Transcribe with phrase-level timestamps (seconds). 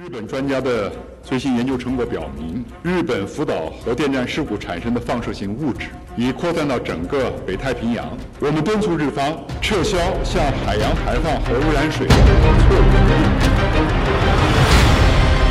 [0.00, 0.92] 日本专家的
[1.24, 8.16] 最新研究成果表明，日本福岛核电站事故产生的放射性物质已扩散到整个北太平洋。
[8.38, 13.57] 我们敦促日方撤销向海洋排放核污染水的错误决定。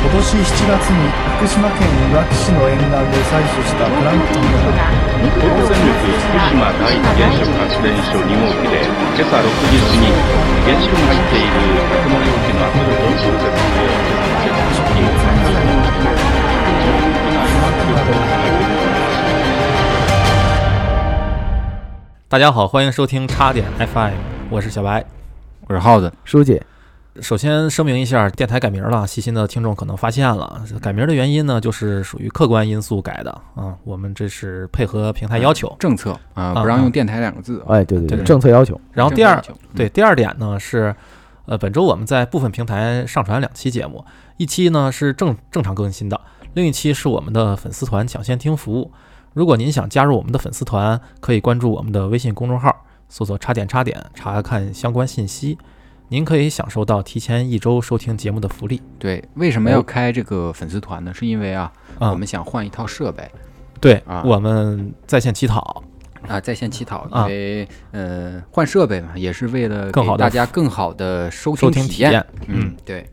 [0.08, 1.04] 今年7月に
[1.36, 2.96] 福島県いわき市の沿岸で
[3.28, 4.56] 採取したプランクトンの
[5.36, 10.08] 東電力福島第一原子力発電所2号機で今朝6時過ぎ
[10.64, 11.52] 原子炉が入っている
[11.92, 12.88] 格納容器の圧力
[13.20, 13.92] 調節で
[14.48, 15.12] 結束式を
[22.30, 24.14] 大家好，欢迎收听叉点 FM，
[24.48, 25.04] 我是小白。
[25.66, 26.62] 我是耗子，书记，
[27.20, 33.76] 首先声明一下，电台改名了，细心的听众可能发现了，改名的原因呢，就是属于客观因素改的啊。
[33.84, 35.74] 我们这是配合平台要求。
[35.78, 37.62] 政策啊，啊不让用电台两个字。
[37.68, 39.42] 哎，对对对对，政策要求，然后第二
[39.74, 40.94] 对，第二点呢是，
[41.46, 44.04] 呃，本周我们在部分平台上传两期节目，
[44.36, 46.20] 一期呢是正正常更新的，
[46.54, 48.92] 另一期是我们的粉丝团抢先听服务。
[49.34, 55.58] 如果您想加入我们的粉丝团，可以关注我们的微信公众号，搜索“插点插点”，查看相关信息。
[56.10, 58.80] 您可以享受到提前一周收听节目的福利。
[58.98, 61.12] 对，为什么要开这个粉丝团呢？
[61.12, 63.30] 是因为啊，啊我们想换一套设备
[63.78, 65.82] 对，啊我们在线乞讨，
[66.26, 71.54] 啊，在线乞讨，因啊为呃换设备嘛，也是为了更好地给大家更好的收。
[71.54, 72.24] 听体验。
[72.46, 73.06] 嗯，对，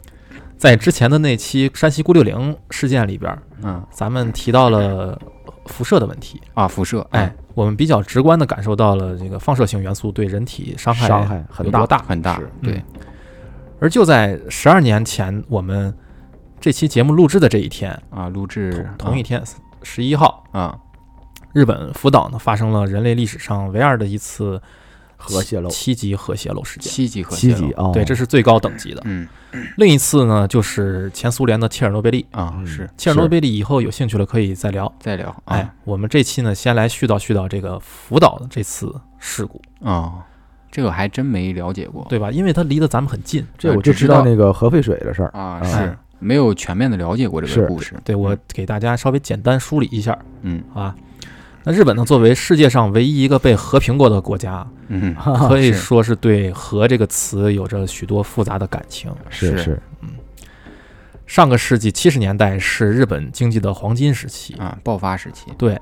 [0.57, 3.85] 在之前的那期山西孤六零事件里边儿，嗯。
[3.91, 5.19] 咱们提到了
[5.65, 6.41] 辐射的问题。
[6.53, 11.97] 啊，辐射，哎，我们比较直观的感受到了这个放射性元素对人体伤害伤害很大有多大。
[12.03, 12.83] 很大是，对，
[13.79, 15.93] 而就在十二年前，我们
[16.59, 19.43] 这期节目录制的这一天，啊，录制同一天，
[19.83, 20.77] 十一号，啊，
[21.53, 24.61] 日本福岛呢发生了人类历史上唯二的一次
[25.25, 26.91] 核泄漏七级核泄漏事件。
[26.91, 29.01] 七级核泄漏，七级啊，对，这是最高等级的。
[29.05, 29.27] 嗯
[29.77, 32.25] 另一次呢，就是前苏联的切尔诺贝利。
[32.31, 34.93] 嗯啊是，切尔诺贝利以后有兴趣了可以再聊。
[34.99, 40.25] 再聊，哎啊，我们这期呢，先来絮叨絮叨这个福岛的这次事故，啊，
[40.69, 42.29] 这个还真没了解过，对吧？
[42.31, 43.45] 因为它离得咱们很近。
[43.57, 50.95] 这我就知道道那个核废水的事儿，啊，哎是没有全面的了解过这是个故事，对我给大家稍微简单梳理一下，嗯好吧？
[51.65, 55.15] 那日本呢，作为世界上唯一一个被和平过的国家，嗯，
[55.49, 59.11] 可以说是对“和”这个词有着许多复杂的感情。
[59.31, 60.09] 是是嗯，
[61.25, 65.75] 上个世纪七十年代是日本经济的黄金时期，啊，爆发时期对。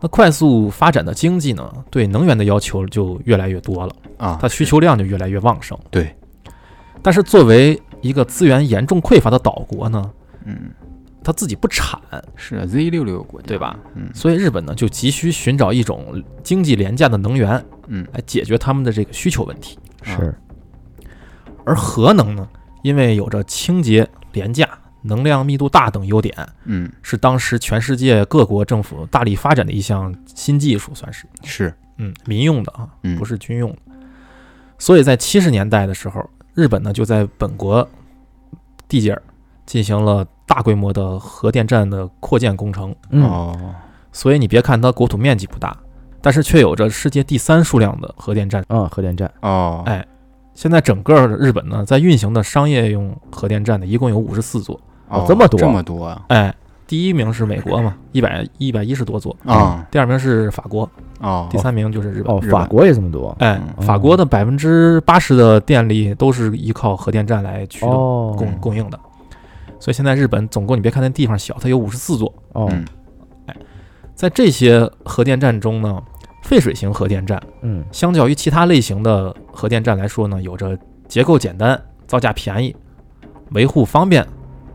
[0.00, 5.78] 那快速发展的经济呢，对能源的要求就越来越多了，啊，它需求量就越来越旺盛。
[5.90, 6.14] 对，
[7.02, 10.10] 但是作为一个资源严重匮乏的岛国呢，
[10.44, 10.70] 嗯，
[11.26, 12.00] 它自己不产，
[12.36, 13.76] 是啊 Z 六六国家，对吧？
[13.96, 14.08] 嗯。
[14.14, 18.06] 所以日本呢就急需寻找一种经济廉价的能源嗯。
[18.12, 19.76] 来解决他们的这个需求问题。
[20.04, 20.32] 是。
[21.64, 22.48] 而核能呢，
[22.84, 24.68] 因为有着清洁、廉价、
[25.02, 26.32] 能量密度大等优点，
[26.64, 26.88] 嗯。
[27.02, 31.26] 是当时全世界各国政府大力发展的一项新技术，算是。
[31.42, 33.18] 是，嗯民用的啊，嗯。
[33.18, 33.78] 不是军用的。
[34.78, 37.88] 所以在七十年代的时候，日本呢就在本国
[38.86, 39.20] 地界儿
[39.66, 42.94] 进行了大规模的核电站的扩建工程。
[43.10, 43.22] 嗯。
[43.24, 43.54] 哦，
[44.12, 45.76] 所以你别看它国土面积不大，
[46.22, 48.64] 但是却有着世界第三数量的核电站。
[48.68, 49.30] 嗯，核电站。
[49.42, 50.06] 哦，哎
[50.54, 54.80] 现在整个日本呢，在运行的商业用核电站呢，一共有五十四座。
[55.08, 56.54] 哦这么多这么多啊，哎，
[56.86, 59.36] 第一名是美国嘛，一百一百一十多座。
[59.44, 60.88] 啊第二名是法国，
[61.20, 61.46] 哦。
[61.50, 62.34] 第三名就是日本。
[62.34, 63.86] 哦，法国也这么多，哎，嗯。
[63.86, 68.34] 法国的百分之八十的电力都是依靠核电站来驱动哦。
[68.38, 68.98] 供供应的，
[69.78, 72.32] 所以现在日本总共你别看那地方小，它有五十四座。
[72.52, 72.68] 哦。
[73.46, 73.56] 哎
[74.14, 76.02] 在这些核电站中呢，
[76.42, 77.84] 废水型核电站嗯。
[77.92, 82.74] 相较于其他类型的核电站来说呢，有着结构简单、造价便宜、
[83.50, 84.26] 维护方便、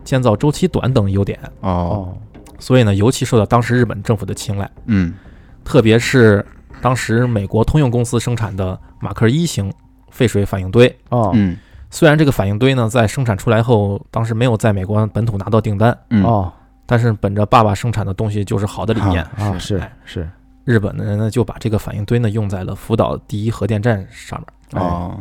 [0.04, 1.70] 建造周期短等优点，哦。
[1.70, 2.18] 哦。
[2.60, 4.70] 所以呢，尤其受到当时日本政府的青睐。
[4.86, 5.14] 嗯。
[5.64, 6.46] 特别是
[6.80, 9.74] 当时美国通用公司生产的马克一型
[10.12, 11.32] 废水反应堆，哦。
[11.34, 11.58] 嗯
[11.92, 16.24] 虽然这个反应堆呢在生产出来后，当时没有在美国本土拿到订单，嗯。
[16.24, 16.52] 哦。
[16.88, 20.28] 但是本着爸爸生产的东西就是好的理念，啊是哎是。
[20.64, 24.82] 日本的人呢就把这个反应堆呢用在了福岛第一核电站上面。
[24.82, 25.18] 哦。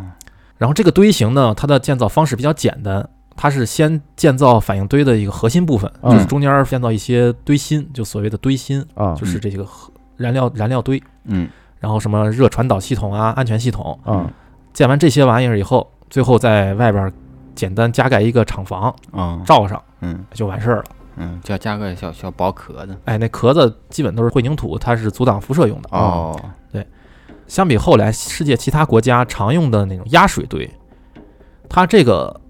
[0.59, 6.13] 然后这个堆型呢，它的建造方式比较简单，它是先建造反应堆的一个核心部分，嗯。
[6.13, 11.49] 就是中间建造一些堆芯，就所谓的堆芯，啊就是这个核燃料燃料堆，嗯。
[11.79, 14.29] 然后什么热传导系统啊、安全系统，嗯。
[14.73, 17.11] 建完这些玩意儿以后，最后在外边
[17.55, 19.41] 简单加盖一个厂房，啊。
[19.47, 20.23] 罩上嗯。
[20.33, 20.85] 就完事儿了。
[21.17, 22.97] 嗯，就要加个小小薄壳子。
[23.05, 25.89] 哎，那壳子基本都是混凝土，它是阻挡辐射用的。
[25.93, 26.39] 哦。
[27.47, 30.71] 相比后来世界其他国家常用的那种压水堆，
[31.69, 32.41] 它这个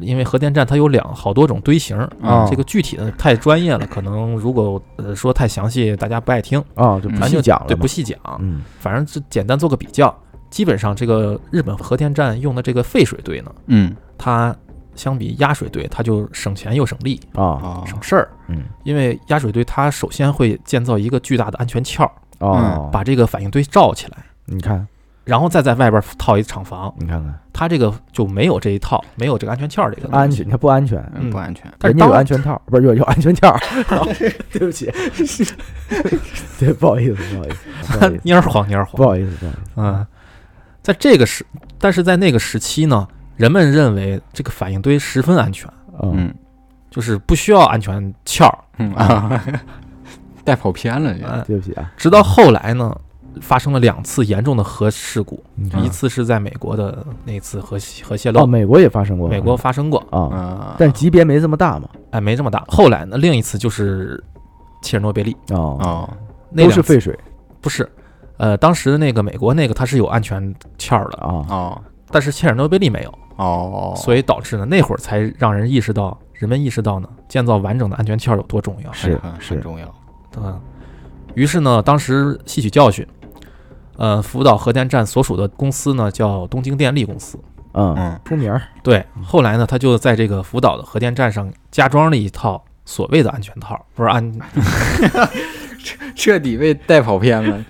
[0.00, 2.44] 因为核电站它有两好多种堆型，啊。
[2.50, 8.62] 这个具体的太专业了，可能如果呃说太详细，大家不爱听，啊，就不咱就细讲了嘛，对不细讲，嗯。
[8.80, 10.12] 反正就简单做个比较。
[10.50, 13.94] 基本上这个日本核电站用的这个废水堆呢，嗯。
[14.16, 14.54] 它
[14.94, 18.28] 相比压水堆，它就省钱又省力啊，哦省事儿。
[18.48, 18.64] 嗯。
[18.84, 22.10] 因为压水堆它首先会建造一个巨大的安全壳，
[22.40, 24.86] 哦，把这个反应堆罩起来，你看。
[25.24, 26.92] 然后再在外边套一厂房。
[26.98, 27.38] 你看看。
[27.52, 31.28] 它这个就没有这一套，没有这个安全壳这个安全，它不安全，嗯。
[31.28, 31.64] 不安全。
[31.82, 33.54] 人家有但是有安全套，不是有有安全套，
[34.50, 34.90] 对不起，
[36.58, 37.58] 对，不好意思，不好意思，
[37.92, 38.94] 不好意思， 蔫儿慌蔫儿慌。
[38.96, 40.06] 不好意思，不好意思，嗯，
[40.88, 41.44] 在这个时，
[41.78, 43.06] 但是在那个时期呢，
[43.36, 45.70] 人们认为这个反应堆十分安全，
[46.02, 46.34] 嗯嗯
[46.90, 48.58] 就是不需要安全壳儿。
[48.78, 49.44] 嗯啊，
[50.44, 52.98] 带跑偏了对不起啊，直到后来呢，
[53.42, 62.64] 发生了两次严重的核事故，嗯一次是在美国的那次核核泄哦，漏，美国也发生过，美国发生过，啊，啊，但级别没这么大嘛，哎，没这么大。
[62.66, 64.24] 后来呢，另一次就是
[64.80, 66.16] 切尔诺贝利，哦，哦，都
[66.50, 67.14] 那两次是废水
[67.60, 67.86] 不是。
[68.38, 78.92] 呃，当时的那个美国那个它是有安全壳儿的，啊，哦但是切尔诺贝利没有，哦，所以导致呢那会儿才让人意识到，人们意识到呢建造完整的安全壳儿有多重要。
[78.92, 79.94] 是很是很重要。
[80.38, 80.58] 嗯，
[81.34, 83.06] 于是呢，当时吸取教训，
[83.96, 87.38] 呃，福岛核电站所属的公司呢叫东京电力公司。
[87.74, 94.32] 嗯，嗯出名儿，对，后来呢，他就在这个福岛的核电站上加装了一套所谓的安全套，不是安
[96.16, 97.62] 彻底被带跑偏了。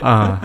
[0.00, 0.40] 啊。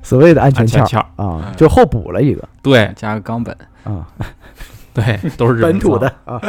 [0.00, 1.24] 所谓的安全壳安全壳儿。
[1.26, 2.48] 啊，就后补了一个。
[2.62, 3.54] 对加个钢本。
[3.84, 4.06] 啊，
[4.94, 6.14] 对，都是日本本土造的。
[6.24, 6.40] 啊，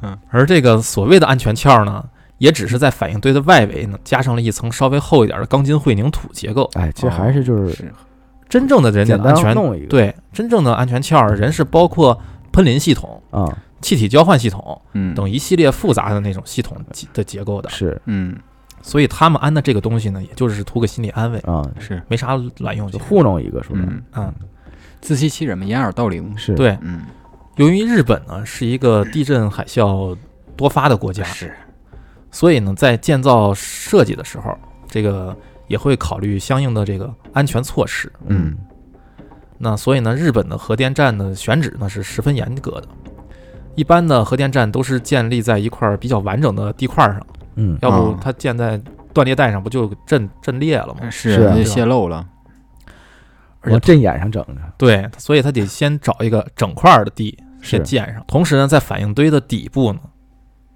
[0.00, 2.02] 嗯而这个所谓的安全壳呢，
[2.38, 6.70] 也只是在反应堆的外围呢加上了一层稍微厚一点的钢筋混凝土结构。
[6.74, 7.92] 哎，其实还是就是是。
[8.48, 10.14] 真正的人家简的安全弄一个，对。
[10.32, 12.18] 真正的安全壳，人是包括
[12.52, 13.44] 喷淋系统、啊，
[13.82, 15.14] 气体交换系统嗯。
[15.14, 16.76] 等一系列复杂的那种系统
[17.12, 17.68] 的结构的。
[17.68, 18.00] 是。
[18.06, 18.34] 嗯
[18.86, 22.90] 所以他们安的这个东西呢，也就是图个心理安慰，啊，是没啥卵用。
[22.90, 24.34] 就糊弄一个，说白了嗯嗯，
[25.00, 26.36] 自欺欺人嘛，掩耳盗铃。
[26.36, 26.76] 是，对。
[26.82, 27.00] 嗯
[27.56, 30.14] 由于日本呢是一个地震海啸
[30.54, 31.54] 多发的国家，是
[32.30, 34.54] 所以呢，在建造设计的时候，
[34.86, 35.34] 这个
[35.66, 38.12] 也会考虑相应的这个安全措施。
[38.26, 38.54] 嗯
[39.56, 42.88] 那所以呢，日本的核电站的选址呢是十分严格的。
[43.76, 47.78] 一般的核电站都是建立在一块比较完整的地块上，嗯。
[47.82, 48.80] 要不哦它建在
[49.12, 51.10] 断裂带上，不就震震裂了吗？
[51.10, 52.26] 是就泄漏了。
[53.60, 58.22] 而且往阵眼上整着，对，所以它得先找一个整块的地先建上。
[58.26, 60.00] 同时呢，在反应堆的底部呢，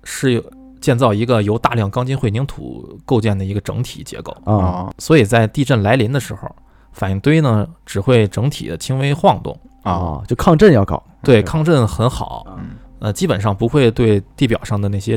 [0.04, 0.42] 是有
[0.80, 4.32] 建造一个由大量钢筋混凝土构建的一个整体结构。
[4.44, 6.48] 啊，哦所以在地震来临的时候，
[6.92, 12.70] 反应堆呢只会整体的轻微晃动，哦啊，就抗震要搞，对抗震很好，嗯。
[13.00, 15.16] 呃，基本上不会对地表上的那些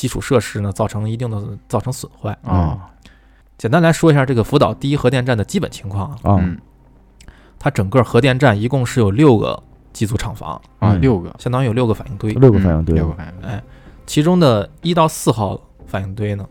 [0.00, 2.34] 基础设施呢造成一定的造成损坏。
[2.44, 2.80] 哦
[3.58, 6.58] 简单来说一下这个福岛第一核电站的基本情况啊，啊，嗯。
[7.58, 9.62] 它整个核电站一共是有六个
[9.92, 11.00] 机组厂房，啊嗯。
[11.02, 11.36] 六个。
[11.38, 12.94] 相当于有六个反应堆，六个反应堆。
[12.94, 13.50] 六，个反应堆。
[13.50, 13.62] 哎
[14.06, 16.48] 其中的一到四号反应堆呢，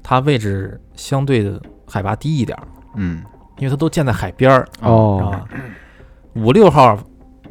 [0.00, 2.62] 它位置相对的海拔低一点儿，
[2.94, 3.24] 嗯。
[3.58, 5.44] 因为它都建在海边儿，哦，吧？
[6.34, 6.96] 五六号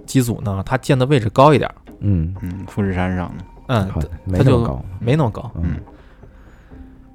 [0.06, 3.89] 机组呢，它建的位置高一点儿，嗯，嗯富士山上的嗯，
[4.33, 5.52] 它就那么高，没那么高。
[5.56, 5.80] 嗯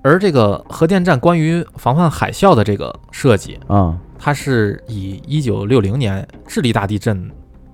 [0.01, 7.29] 而这个核电站关于防范海啸的这个设计，啊，它是以一九六零年智利大地震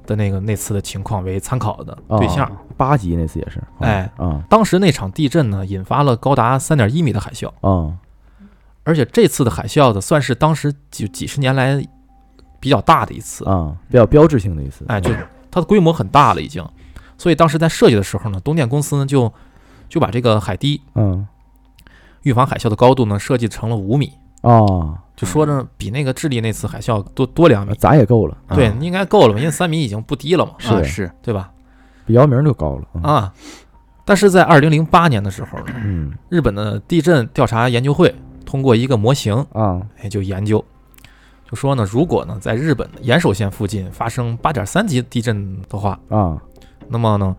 [0.07, 2.51] 的那个那次的情况为参考的对象。
[2.79, 7.93] 八级那次也是，啊哎啊当时那场地震呢，引发了高达三点一米的海啸，啊，
[8.83, 11.87] 而且这次的海啸呢，算是当时几几十年来
[12.59, 13.45] 比较大的一次。
[13.45, 15.13] 啊，比较标志性的一次，哎，就
[15.51, 16.67] 它的规模很大了已经，
[17.25, 19.33] 所以当时在设计的时候呢，东电公司呢就
[19.89, 21.27] 就把这个海堤嗯
[22.25, 24.13] 预防海啸的高度呢设计成了五米，
[24.43, 27.73] 哦，就说着比那个智利那次海啸多多两米。
[27.77, 29.39] 咋也够了，对啊，应该够了吧？
[29.39, 31.51] 因为三米已经不低了嘛，是啊是对吧？
[32.05, 33.33] 比姚明就高了，嗯啊，
[34.05, 38.15] 但是在二零零八年的时候呢，嗯日本的地震调查研究会
[38.45, 40.63] 通过一个模型，啊哎，就研究，
[41.51, 46.39] 就说呢，如果呢在日本的岩手县附近发生八点三级地震的话，啊，
[46.89, 47.35] 那么呢，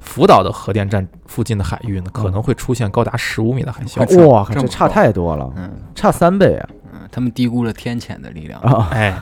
[0.00, 4.04] 福岛的核电站附近的海域呢，可能会出现高达十五米的海啸。
[4.06, 5.70] 这哇，这差太多了，嗯。
[5.94, 6.68] 差三倍啊。
[6.92, 8.60] 嗯，他们低估了天谴的力量。
[8.60, 9.20] 啊，哎，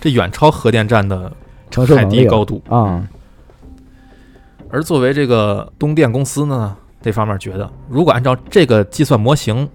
[0.00, 1.34] 这远超核电站的海
[1.70, 2.62] 承受能力了底高度。
[2.68, 3.06] 啊，
[4.70, 9.68] 而作为这个东电公司呢，这方面觉得，如果按照这个计算模型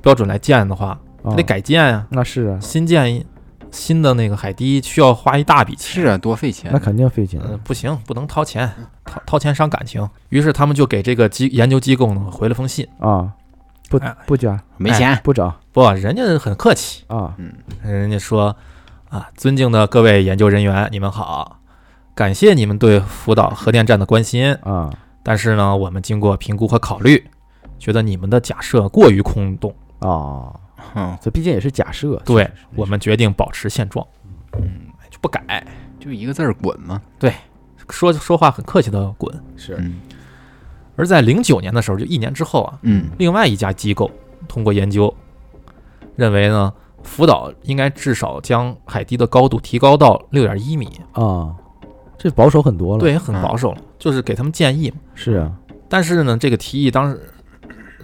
[0.00, 3.26] 标准来建的话，啊得改建呀、那是啊，新建一
[3.70, 6.02] 新的那个海堤需要花一大笔钱。
[6.02, 6.70] 是啊，多费钱。
[6.72, 6.78] 那。
[6.78, 7.40] 肯定费钱。
[7.40, 8.70] 呃，不行，不能掏钱，
[9.04, 10.08] 掏掏钱伤感情。
[10.30, 13.32] 于是他们就给这个机研究机构呢回了封信，啊，
[13.88, 14.16] 不哎。
[14.26, 15.54] 不捐没钱，不找。
[15.72, 17.34] 不，人家很客气，啊。
[17.38, 17.52] 嗯。
[17.82, 18.56] 人家说
[19.08, 21.58] 啊，尊敬的各位研究人员，你们好，
[22.14, 24.90] 感谢你们对福岛核电站的关心，啊。
[25.22, 27.28] 但是呢，我们经过评估和考虑，
[27.78, 30.52] 觉得你们的假设过于空洞，啊，
[30.94, 34.06] 嗯，这毕竟也是假设，对我们决定保持现状，
[34.58, 35.66] 嗯，就不改，
[35.98, 37.00] 就一个字儿滚嘛。
[37.18, 37.32] 对
[37.90, 39.34] 说说话很客气的滚。
[39.56, 39.76] 是。
[39.78, 40.00] 嗯。
[40.96, 44.10] 而在零九年的时候，就一年之后啊，嗯另外一家机构
[44.48, 45.14] 通过研究，
[46.16, 46.72] 认为呢，
[47.04, 51.54] 福岛应该至少将海堤的高度提高到六点一米，啊，
[52.18, 54.96] 这保守很多了，，对，很保守了，就是给他们建议嘛。
[55.14, 55.52] 是啊，
[55.88, 57.32] 但是呢，这个提议当时、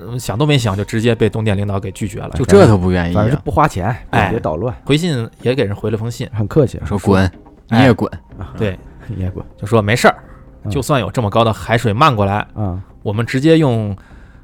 [0.00, 2.30] 呃想都没想，就直接被东电领导给拒绝了。
[2.30, 3.38] 就这都不愿意反正？
[3.44, 7.30] 不花钱，哎别捣乱，回信也给人回了封信，很客气，说滚，
[7.68, 8.10] 你哎也滚。
[8.56, 10.16] 对，你也滚就说没事儿，
[10.64, 13.96] 嗯就算有这么高的海水漫过来，啊我们直接用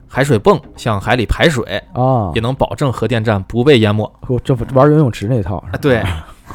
[0.07, 1.65] 海水泵向海里排水，
[1.95, 4.11] 啊也，能保证核电站不被淹没。
[4.29, 6.03] 我这玩游泳池那套，啊，对，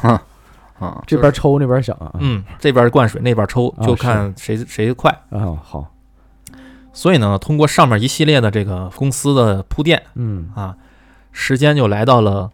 [0.78, 5.10] 啊，这边抽那边响啊，嗯，这边灌水，那边抽，啊就看谁谁快。
[5.30, 5.84] 啊好，
[6.96, 10.50] 所以呢，通过上面一系列的这个公司的铺垫嗯。
[10.54, 10.74] 啊，
[11.30, 12.50] 时间就来到了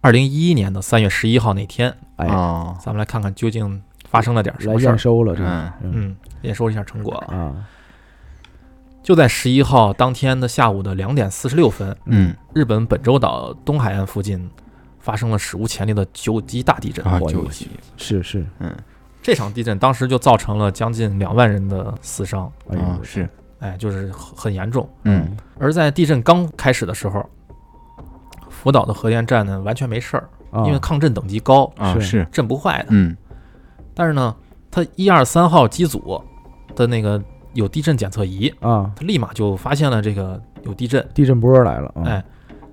[0.00, 4.90] 二零一一年的三月十一号那天，哎，哦，咱们来看看究竟发生了点什来么事儿。
[4.92, 5.92] 验收了，这嗯嗯。
[5.94, 7.12] 嗯，验收一下成果。
[7.28, 7.36] 啊。
[7.36, 7.54] 啊
[9.02, 12.34] 就在十一号当天的下午的两点四十六分，嗯。
[12.54, 14.50] 日本本州岛东海岸附近
[15.00, 17.04] 发生了史无前例的九级大地震。
[17.04, 17.50] 啊，我就有
[18.22, 18.46] 是。
[18.58, 18.74] 嗯，
[19.22, 22.82] 这场地震当时就造成了将近两万人的死伤，哎呦。
[22.82, 23.28] 啊是，
[23.60, 24.88] 哎，就是很很严重。
[25.04, 27.24] 嗯而在地震刚开始的时候，
[28.48, 32.86] 福岛的核电站呢完全没事儿，啊因为抗震等级高，是啊是，震不坏的。
[32.90, 33.16] 嗯
[33.94, 34.34] 但是呢，
[34.70, 36.22] 它一二三号机组
[36.74, 41.06] 的那个有地震检测仪，啊，它立马就发现了这个有地震。
[41.12, 42.24] 地震波来了啊，哎，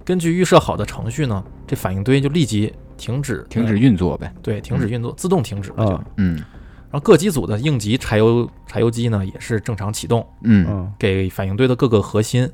[0.06, 4.34] 根据预设好的程序呢，这反应堆就立即停止，停止运作呗。
[4.41, 5.94] 对，停止运作，自动停止了就。
[5.96, 6.41] 啊嗯
[6.89, 10.65] 然后各机组的应急柴油柴油机呢也是正常启动，嗯。
[10.70, 10.94] 嗯。
[10.98, 12.50] 给反应堆的各个核心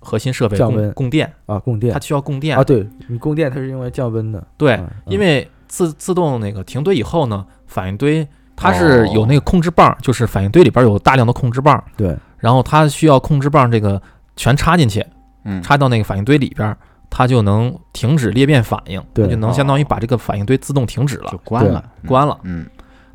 [0.00, 0.92] 核心设备供降温。
[0.92, 1.92] 供电，啊，供电。
[1.92, 2.56] 它需要供电。
[2.56, 12.16] 啊，对你供电它是用来降温的，对嗯，因为自自动那个停堆以后呢，反应堆它是有那个控制棒，就是反应堆里边有大量的控制棒，对。
[12.38, 14.00] 然后它需要控制棒这个
[14.36, 15.04] 全插进去，
[15.44, 16.76] 嗯，插到那个反应堆里边，
[17.08, 21.30] 它就能停止裂变反应，它就能相当于把这个反应堆自动停止了。
[21.30, 22.38] 就，关了，关了。
[22.42, 22.66] 嗯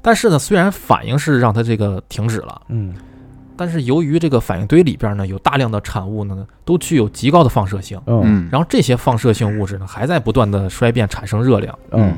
[0.01, 2.93] 但是呢，虽然反应是让它这个停止了，嗯。
[3.57, 8.21] 但是由于这个反应堆里边呢有大量的产物呢，都具有极高的放射性，嗯。
[8.23, 12.17] 嗯，然后这些放射性物质呢还在不断的衰变产生热量，嗯，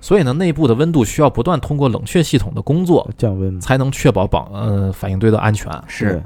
[0.00, 3.60] 所以呢内部的温度需要不断通过冷却系统的工作，降温。
[3.60, 5.70] 才能确保保呃反应堆的安全。
[5.86, 6.20] 是，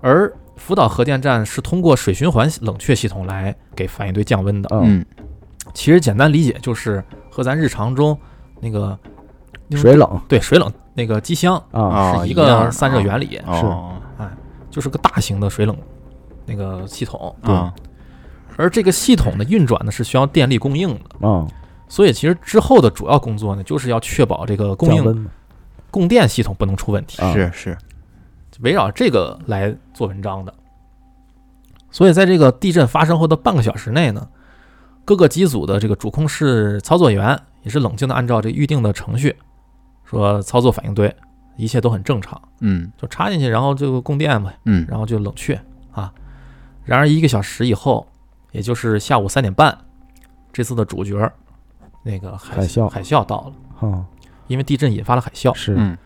[0.00, 4.68] 而福岛核电站是通过水循环冷却系统来给反应堆降温的。
[4.72, 5.06] 嗯，嗯。
[5.72, 8.18] 其实简单理解就是和咱日常中
[8.60, 8.98] 那个
[9.76, 10.20] 水冷。
[10.28, 11.82] 对水冷那个机箱啊。
[11.82, 13.66] 啊是一个散热原理，是。
[14.18, 14.30] 哎
[14.70, 15.76] 就是个大型的水冷
[16.46, 17.34] 那个系统。
[17.42, 17.72] 啊。
[18.58, 21.46] 而这个系统的运转呢是需要电力供应的，啊，
[21.88, 25.28] 所以其实之后的主要工作呢就是要确保这个供应
[25.90, 27.32] 供电系统不能出问题，啊。
[27.32, 27.78] 是是，
[28.60, 30.52] 围绕这个来做文章的。
[31.90, 34.28] 所以在这个地震发生后的半个小时内呢，
[35.06, 39.34] 各个机组的这个主控室操作员也是冷静的按照这预定的程序，
[40.12, 41.12] 说操作反应堆，
[41.56, 45.58] 一切都很正常，嗯就插进去，然后就供电呗，嗯然后就冷却
[45.90, 46.12] 啊。
[46.84, 48.06] 然而一个小时以后，
[48.50, 49.76] 也就是下午三点半，
[50.52, 51.32] 这次的主角
[52.02, 53.50] 那个海海啸海啸到
[53.80, 54.04] 了，啊
[54.48, 55.54] 因为地震引发了海啸。
[55.54, 55.96] 是嗯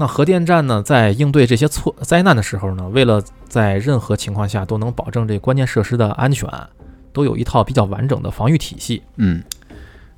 [0.00, 6.48] 那核电站呢，在应对这些错灾难的时候呢，为了在任何情况下都能保证这关键设施的安全，
[7.12, 9.02] 都有一套比较完整的防御体系。
[9.16, 9.42] 嗯，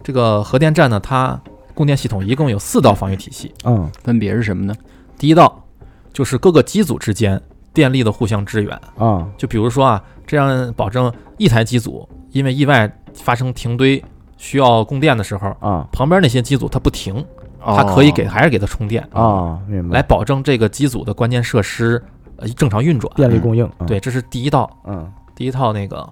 [0.03, 1.41] 这个核电站呢，它
[1.81, 3.55] 供电系统一共有四道防御体系。
[3.65, 4.75] 嗯分别是什么呢？
[5.17, 5.65] 第一道
[6.13, 7.41] 就是各个机组之间
[7.73, 14.05] 电力的互相支援，啊就比如说啊，这样保证一台机组因为意外发生停堆
[14.37, 17.25] 需要供电的时候，啊旁边那些机组它不停，
[17.65, 22.03] 它可以给还是给它充电，啊，明白来保证这个机组的关键设施
[22.37, 23.11] 呃正常运转。
[23.15, 26.07] 电力供应，啊对，，这是第一道嗯第一套那个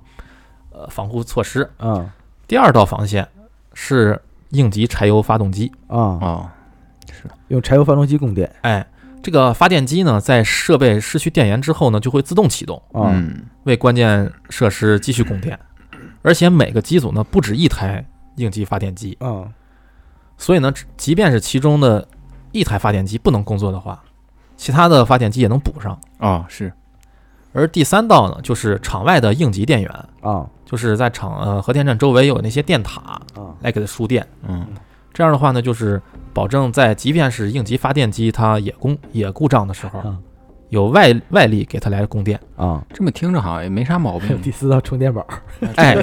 [0.73, 1.71] 呃防护措施。
[1.79, 2.09] 嗯
[2.47, 3.29] 第二道防线
[3.75, 4.19] 是
[4.50, 5.71] 应急柴油发动机。
[5.87, 6.55] 啊，啊，
[7.12, 7.25] 是。
[7.49, 8.50] 用柴油发动机供电。
[8.62, 8.87] 哎，
[9.23, 13.11] 这个发电机呢，在设备失去电源之后呢，就会自动启动，啊。
[13.12, 13.45] 嗯。
[13.64, 15.59] 为关键设施继续供电。
[16.23, 18.05] 而且每个机组呢，不止一台
[18.37, 19.17] 应急发电机。
[19.21, 19.49] 啊。
[20.37, 22.07] 所以呢，即便是其中的
[22.52, 24.02] 一台发电机不能工作的话，
[24.57, 25.99] 其他的发电机也能补上。
[26.19, 26.73] 啊，是。
[27.52, 29.90] 而第三道呢，就是场外的应急电源，
[30.21, 33.23] 啊就是在厂呃核电站周围有那些电塔啊
[33.63, 34.27] 来给它输电。
[34.47, 34.67] 嗯
[35.15, 36.01] 这样的话呢，就是
[36.33, 40.17] 保证在即便是应急发电机它也供也故障的时候，啊
[40.69, 42.39] 有外外力给它来供电。
[42.55, 42.85] 啊！
[42.93, 45.27] 这么听着好像也没啥毛病 第四道充电宝
[45.77, 45.97] 哎，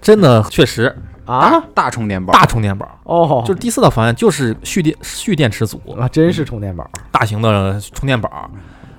[0.00, 8.50] 真的确实啊大充电宝，大充电宝，哦，就是第四道防线就是蓄电蓄电池组，啊，真是充电宝大型的充电宝。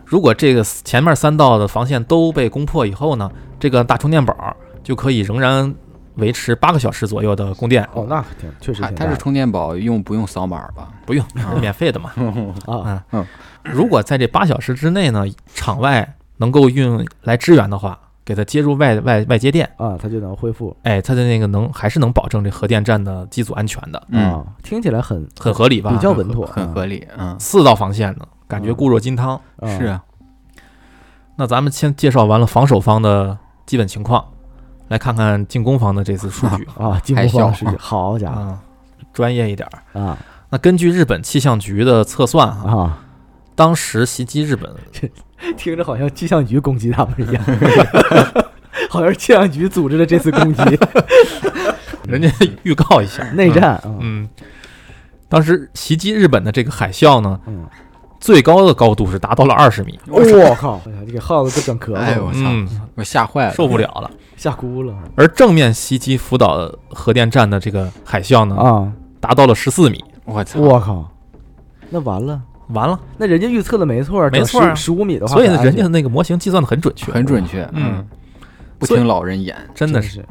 [0.06, 4.36] 如果这个前面三道的防线都被攻破以后呢，这个大充电宝
[4.84, 5.74] 就可以仍然
[6.16, 9.06] 维持八个小时左右的供电，哦，那挺确实它挺大。
[9.06, 10.90] 它是充电宝用不用扫码吧？
[11.06, 11.24] 不用。
[11.62, 12.12] 免费的嘛。
[12.66, 13.02] 啊。
[13.12, 13.26] 嗯。
[13.64, 20.76] 如果在这八小时之内呢，场外能够运来支援的话，给它接入外外外接电，啊，它就能恢复。
[20.82, 25.92] 哎，它的那个能还是能保证这核电站的机组安全的，嗯，啊，听起来很很合理吧？
[25.92, 29.40] 比较稳妥，很合理，嗯，四道防线呢，感觉固若金汤。
[29.58, 30.04] 啊是啊，
[31.36, 34.26] 那咱们先介绍完了防守方的基本情况，
[34.90, 36.68] 来看看进攻方的这次数据。
[36.78, 38.42] 啊，进海啸攻方式，好家伙。
[38.42, 38.60] 啊，
[39.14, 40.00] 专业一点儿。
[40.00, 40.18] 啊。
[40.50, 43.04] 那根据日本气象局的测算啊，啊，
[43.56, 44.70] 当时袭击日本，
[45.56, 47.42] 听着好像气象局攻击他们一样，
[48.90, 50.62] 好像是气象局组织的这次攻击，
[52.06, 52.30] 人家
[52.64, 54.28] 预告一下，内战啊，嗯，
[55.30, 57.66] 当时袭击日本的这个海啸呢，嗯，
[58.22, 60.22] 最高的高度是达到了二十米，我
[60.56, 64.10] 靠，哎呀，这个耗子都整咳嗽了，哎呦我操嗯，我吓坏了，受不了了。
[64.38, 64.94] 吓哭了。
[65.16, 68.92] 而正面袭击福岛核电站的这个海啸呢，啊！
[69.20, 71.12] 达到了十四米，我操，我靠，
[71.90, 74.74] 那完了，完了，那人家预测的没错，没错啊。
[74.76, 78.06] 十五米的话，所以呢，人家的那个模型计算的很准确，很准确，嗯，
[78.78, 80.24] 不听老人言，真的是。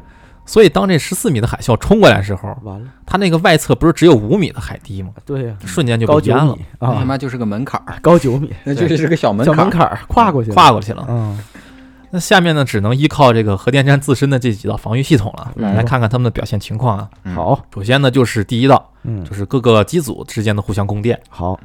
[0.45, 5.11] 是所以当这十四米的海啸冲过来的时候，完了，它那个外侧不是只有五米的海堤吗？
[5.25, 6.53] 对呀，瞬间就高九被淹了。
[6.53, 11.05] 啊，他啊，妈就是个门槛儿，高九米， 那就是个小门槛儿，小门槛儿跨过去了，跨过去了。
[11.09, 11.37] 嗯，
[12.09, 17.09] 那下面呢，只能依靠这个核电站自身的这几道防御系统了，来看看他们的表现情况啊。
[17.23, 17.35] 嗯。
[17.35, 19.23] 好，首先呢，就是第一道，嗯。
[19.23, 21.19] 就，是各个机组之间的互相供电。
[21.29, 21.59] 好。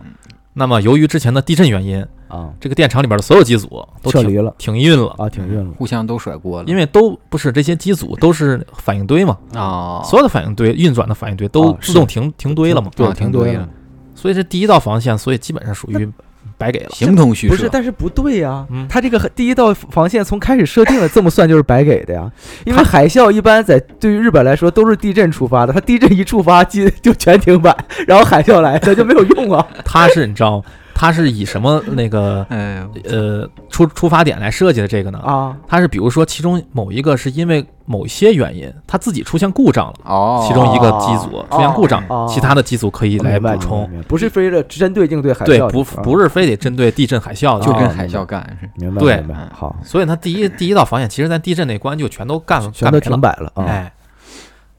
[0.59, 3.69] 那么由于之前的地震原因，啊，这个电厂里边的所有机组
[4.03, 4.55] 都停撤离了。
[4.59, 13.69] 停运了，啊，停运了，互相都甩锅了，因为都不是这些机组都是反应堆嘛，啊，所有的反应堆运转的反应堆都自动停停堆了嘛，对啊停堆了。
[14.15, 16.11] 所以这第一道防线，所以基本上属于
[16.57, 16.91] 白给了。
[16.91, 18.67] 形同虚设，不是，但是不对呀。
[18.71, 22.33] 嗯，他这个第一道防线从开始设定了这么算就是白给的呀，
[22.65, 30.65] 因为海啸一般在对于日本来说都是地震触发的，它地震一触发机就全停摆，然后海啸来它就没有用啊， 它是你知道，
[30.99, 35.19] 它是以什么那个呃出出发点来设计的这个呢？
[35.19, 39.95] 啊，它是比如说其中某一个是因为某些原因，它自己出现故障了。
[40.05, 42.27] 哦，其中一个机组出现故障，哦。
[42.29, 49.19] 其他的机组可以来补充。，不是非得针对应对海对，啸，不啊不是非得针对地震海啸的，就跟啊海啸干是，明白对。
[49.19, 52.71] 明白，好，所以它第一 第一道防线，其实在地震那关就全都干了。
[52.73, 52.99] 全都。
[52.99, 53.65] 停摆了啊。
[53.65, 53.93] 哎，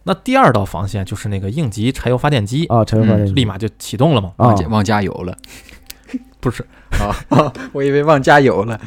[0.03, 3.33] 那第二道防线就是那个应急柴油发电机，啊，柴油发电机。
[3.33, 4.31] 立马就启动了嘛。
[4.37, 4.47] 啊。
[4.47, 5.37] 忘加忘加油了
[6.39, 7.15] 不是，啊，
[7.73, 8.79] 我以为忘加油了，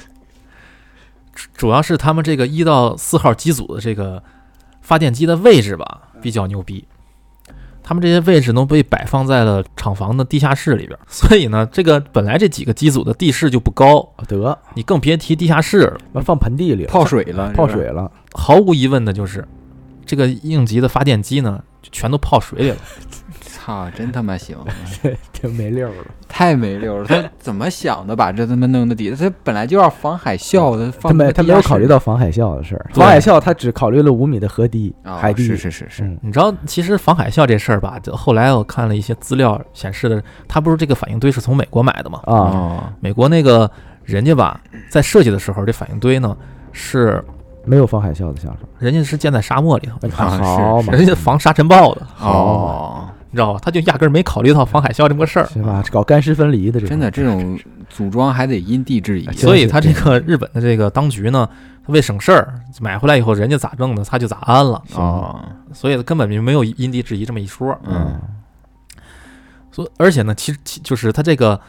[1.55, 4.23] 主要是他们这个一到四号机组的这个
[4.81, 6.87] 发电机的位置吧，比较牛逼。
[7.83, 14.57] 他们这些位置都被摆放在了厂房的地下室里边， 所以呢，这个本来这几个机组的地势就不高，得。
[14.75, 15.81] 你更别提地下室
[16.13, 16.23] 了。
[16.23, 19.45] 放盆地里泡水了，泡水，了，毫无疑问的就是，
[20.07, 22.77] 这个应急的发电机呢，就全都泡水里了。
[23.71, 24.57] 操，真他妈行，
[25.33, 26.05] 挺没溜儿了。
[26.29, 28.17] 太没溜了，他怎么想的？
[28.17, 35.45] 把这他妈弄到底下，他本来就要防海啸的，他没他没有考虑到防海啸的事儿，防海啸他只考虑了五米的河堤、啊，海堤。
[35.45, 42.21] 是是是是，嗯你知道，其实防海啸这事儿吧，就后来我看了一些资料显示的，他不是这个反应堆是从美国买的吗？
[42.25, 43.71] 啊哦，美国那个
[44.05, 46.37] 人家吧，在设计的时候，这反应堆呢
[46.73, 47.23] 是
[47.65, 48.61] 没有防海啸的想法。
[48.79, 53.61] 人家是建在沙漠里头，哎啊好嘛，人家防沙尘暴的，哦，你知道吧？
[53.63, 55.83] 他就压根儿没考虑到防海啸这么个事儿，是吧？
[55.91, 56.89] 搞干湿分离的这种。
[56.89, 59.27] 真的这种组装还得因地制宜。
[59.27, 61.49] 哎，所以他这个日本的这个当局呢，
[61.87, 65.41] 他为省事儿，买回来以后人家咋弄的，他就咋安了，哦，
[65.73, 67.79] 所以根本就没有因地制宜这么一说。
[67.85, 68.21] 嗯，
[69.71, 71.61] 所而且呢，其实其就是他这个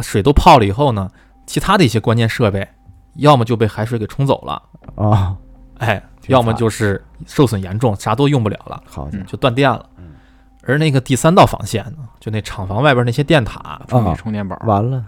[0.00, 1.08] 水都泡了以后呢，
[1.46, 2.66] 其他的一些关键设备，
[3.14, 4.60] 要么就被海水给冲走了，
[4.96, 5.36] 啊，
[5.78, 9.86] 哎，要么就是受损严重，啥都用不了了，好就断电了。
[10.66, 15.04] 而那个第三道防线呢，就那厂房外边那些电塔，充啊电充电宝，完了，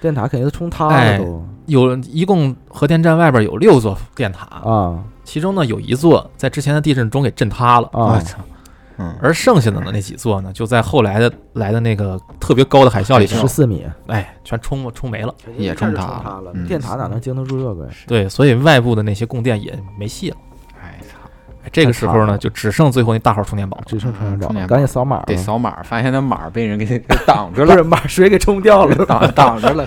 [0.00, 8.38] 电塔肯定都冲塌哎了都有一共核电站外边有六座电塔，啊其中呢有一座在之前的地震中给震塌了，啊我操，
[8.96, 15.34] 嗯，而剩下的呢那几座呢，就在后来的来的那个特别高的海啸里头十，四米，哎，全冲冲没了。
[15.58, 17.92] 也冲塌了电塔哪能经得住这个呀？
[18.06, 20.36] 对，所以外部的那些供电也没戏了。
[21.72, 23.80] 这个时候呢，就只剩最后那大号充电宝。
[23.86, 25.24] 只剩充电宝赶紧扫码吧。
[25.26, 29.86] 得扫码，发现那码被人给给挡着了，不是把水给冲掉了， 挡挡着了。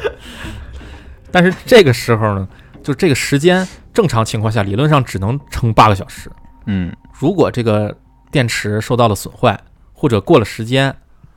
[1.31, 2.47] 但是这个时候呢，
[2.83, 6.29] 就这个时间，正常情况下理论上只能撑八个小时。
[6.65, 7.95] 嗯，如果这个
[8.31, 9.59] 电池受到了损坏，
[9.93, 10.93] 或者过了时间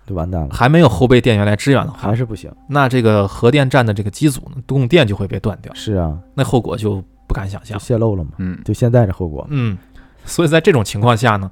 [0.07, 2.53] 就完蛋了，还没有后备电源来支援的话还，是不行。
[2.69, 7.79] 那这个核电站的这个机组呢，供电就会被断掉，是啊，那后果就不敢想象。
[7.79, 9.79] 泄露了嘛，嗯，就现在这后果嗯，
[10.25, 11.51] 所以在这种情况下呢，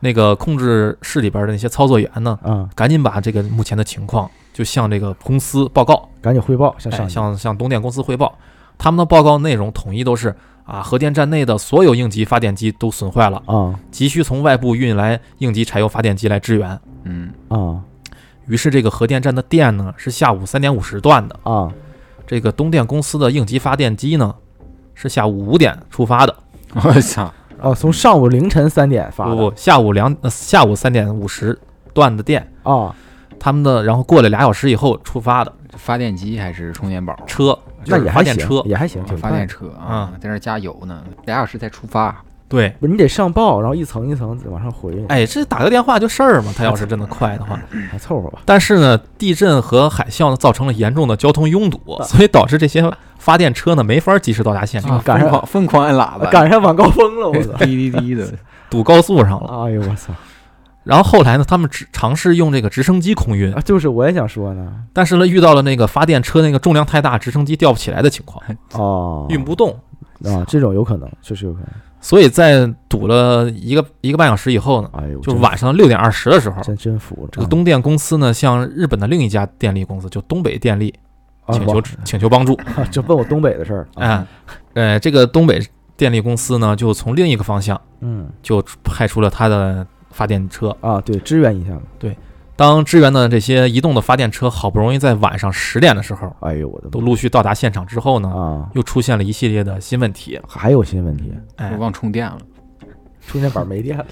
[0.00, 7.08] 那个控制室里边的那些操作员呢，嗯，赶紧把这个目前的情况就向这个公司报告，赶紧汇报向。
[7.08, 8.36] 向向东电公司汇报。
[8.78, 16.78] 他们的报告内容统一都是啊，核电站内的所有应急发电机都损坏了，啊急需从外部运来应急柴油发电机来支援。
[17.04, 17.80] 嗯，啊
[18.46, 21.72] 于是这个核电站的电呢是下午三点五十断的，啊！
[22.26, 24.32] 这个东电公司的应急发电机呢
[24.94, 26.36] 是下午五点出发的，
[26.74, 31.58] 我操，哦，从上午凌晨三点发的不不，下午两呃下午三点五十
[31.92, 32.94] 断的电，啊，
[33.38, 37.16] 他们的然后过了俩小时以后出发的发电机还是充电宝？
[37.26, 39.46] 车，就是那也还行发电车，，也还行，挺快发电。
[39.46, 42.14] 车啊，在那儿加油呢，俩小时才出发。
[42.48, 42.68] 对。
[42.78, 46.52] 不是你得上报，然后一层一层往上回，哎，这打个电话就事儿嘛。
[46.56, 47.58] 他要是真的快的话，
[47.90, 48.40] 还凑合吧。
[48.44, 52.82] 但是呢，地震和海啸呢造成了严重的交通拥堵，啊所以导致这些
[53.26, 57.52] 发电车呢没法及时到达现场，啊赶上疯狂按喇叭，赶上晚高峰了，我操！
[57.66, 58.24] 滴滴滴的。
[58.70, 59.64] 堵高速上了。
[59.64, 60.12] 哎呦我操！
[60.84, 64.72] 然后后来呢，他们只尝试用这个直升机空运啊，，就是我也想说呢。
[64.92, 68.40] 但是呢遇到了那个发电车那个重量太大，直升机吊不起来的情况，
[68.74, 69.76] 哦，运不动。
[70.24, 71.68] 啊，这种有可能，确实有可能。
[72.00, 77.28] 所以在堵了一个一个半小时以后呢，哎呦，就是晚上六点二十的时候，真真服了。
[77.32, 81.05] 这个东电公司呢向日本的另一家电力公司，就东北电力啊
[81.52, 82.54] 请求我请求帮助。
[82.76, 83.88] 啊 就问我东北的事儿。
[83.94, 84.26] 啊
[84.74, 85.60] 哎，呃，这个东北
[85.96, 90.76] 电力公司呢，就从另一个方向嗯就派出了他的发电车。
[90.80, 92.16] 啊，对，支援一下对。
[92.56, 100.40] 当支援的这些移动的发电车好不容易在晚上十点的时候哎呦我的都陆续到达现场之后呢，啊，又出现了一系列的新问题。
[100.48, 102.38] 还有新问题，哎我，忘充电了。
[103.26, 104.06] 充电板没电了。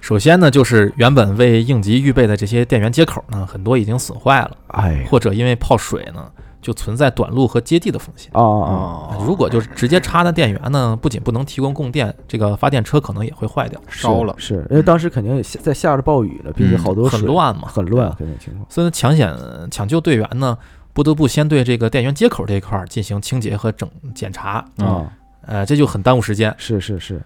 [0.00, 8.30] 首先呢，就是原本为应急预备的这些电源接口呢，很多已经损坏了，哎或者因为泡水呢，就存在短路和接地的风险。
[8.32, 18.18] 啊如果就是直接插的电源呢，不仅不能提供供电，这个发电车可能也会坏掉，烧了，是因为当时肯定也下在下着暴雨呢，并且嗯好多水很乱嘛，很乱，对。
[18.20, 18.66] 这种情况。
[18.68, 19.34] 所以呢，抢险
[19.70, 20.56] 抢救队员呢，
[20.92, 26.54] 不得不先对这个电源接口这一块儿进行清洁和整检查，嗯啊，呃，这就很耽误时间。
[26.58, 27.20] 是是是。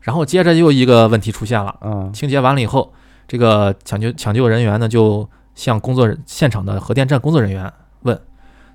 [0.00, 2.92] 然后接着又一个问题出现了，嗯清洁完了以后，
[3.28, 7.70] 这个抢救抢救人员呢就向工作人现场的核电站工作人员
[8.02, 8.18] 问：“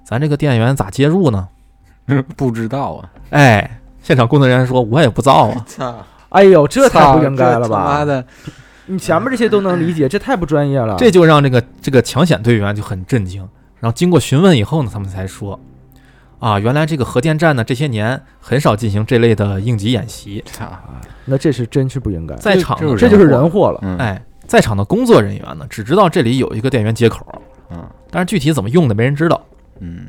[0.06, 1.50] 咱这个电源咋接入呢
[2.38, 5.66] 不知道啊。？”哎，现场工作人员说：“我也不知道啊。
[5.68, 8.06] 操，哎呦，这太不应该了吧妈！
[8.06, 8.24] 的，
[8.86, 10.96] 你前面这些都能理解，这太不专业了。
[10.98, 13.42] 这就让这个这个抢险队员就很震惊。
[13.80, 15.60] 然后经过询问以后呢，他们才说
[16.40, 20.72] ：“啊，原来这个核电站呢这些年很少进行这类的应急演习，操，
[21.26, 23.80] 那这是真是不应该，在场的这这就是人祸了。
[23.82, 27.26] 嗯，哎，在场的工作人员呢只知道这里有一个电源接口，
[27.72, 29.42] 嗯但是具体怎么用的没人知道。”
[29.80, 30.08] 嗯，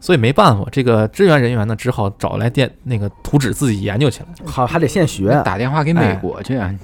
[0.00, 4.26] 所以没办法，这个支援人员呢，只好找来电那个图纸自己研究起来。
[4.44, 6.74] 好还得现学，打电话给美国去啊，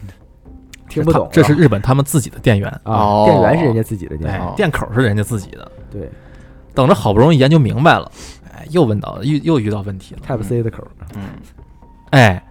[0.88, 1.28] 听不懂。
[1.32, 3.24] 这是日本他们自己的电源，啊，哦。
[3.26, 4.46] 电源是人家自己的电哎源。
[4.46, 5.70] 哎，电口是人家自己的。
[5.90, 6.10] 对。
[6.74, 8.10] 等着好不容易研究明白了，
[8.50, 10.20] 哎，又问到又又遇到问题了。
[10.26, 10.82] ，Type C 的口
[11.14, 11.22] 嗯，
[12.12, 12.42] 哎，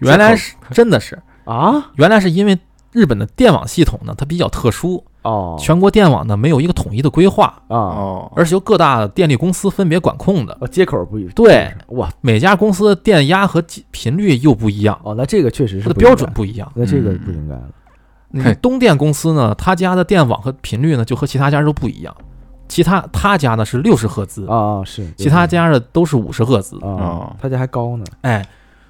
[0.00, 1.92] 原来是真的是，啊？
[1.94, 2.58] 原来是因为
[2.90, 5.56] 日本的电网系统呢，它比较特殊，哦。
[5.58, 10.56] 全国电网呢没有一个统一的规划，啊哦，而是由各大电力公司分别管控的。
[10.60, 12.08] 哦，接口不一对哇。
[12.20, 16.70] 每家公司的电压和频率又不一样，哦，那这个确实是它的标准不一样。
[16.74, 17.18] 那这个嗯。
[17.24, 17.62] 不应该了。
[18.34, 22.14] 嘿嗯东电公司呢，他家的电网和频率呢就和其他家都不一样，
[22.68, 25.10] 其他他家呢是六十赫兹，啊，是。
[25.16, 28.04] 其他家的都是五十赫兹，啊哦，他家还高呢。
[28.20, 28.46] 哎，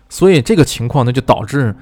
[0.08, 1.72] 所以这个情况呢就导致，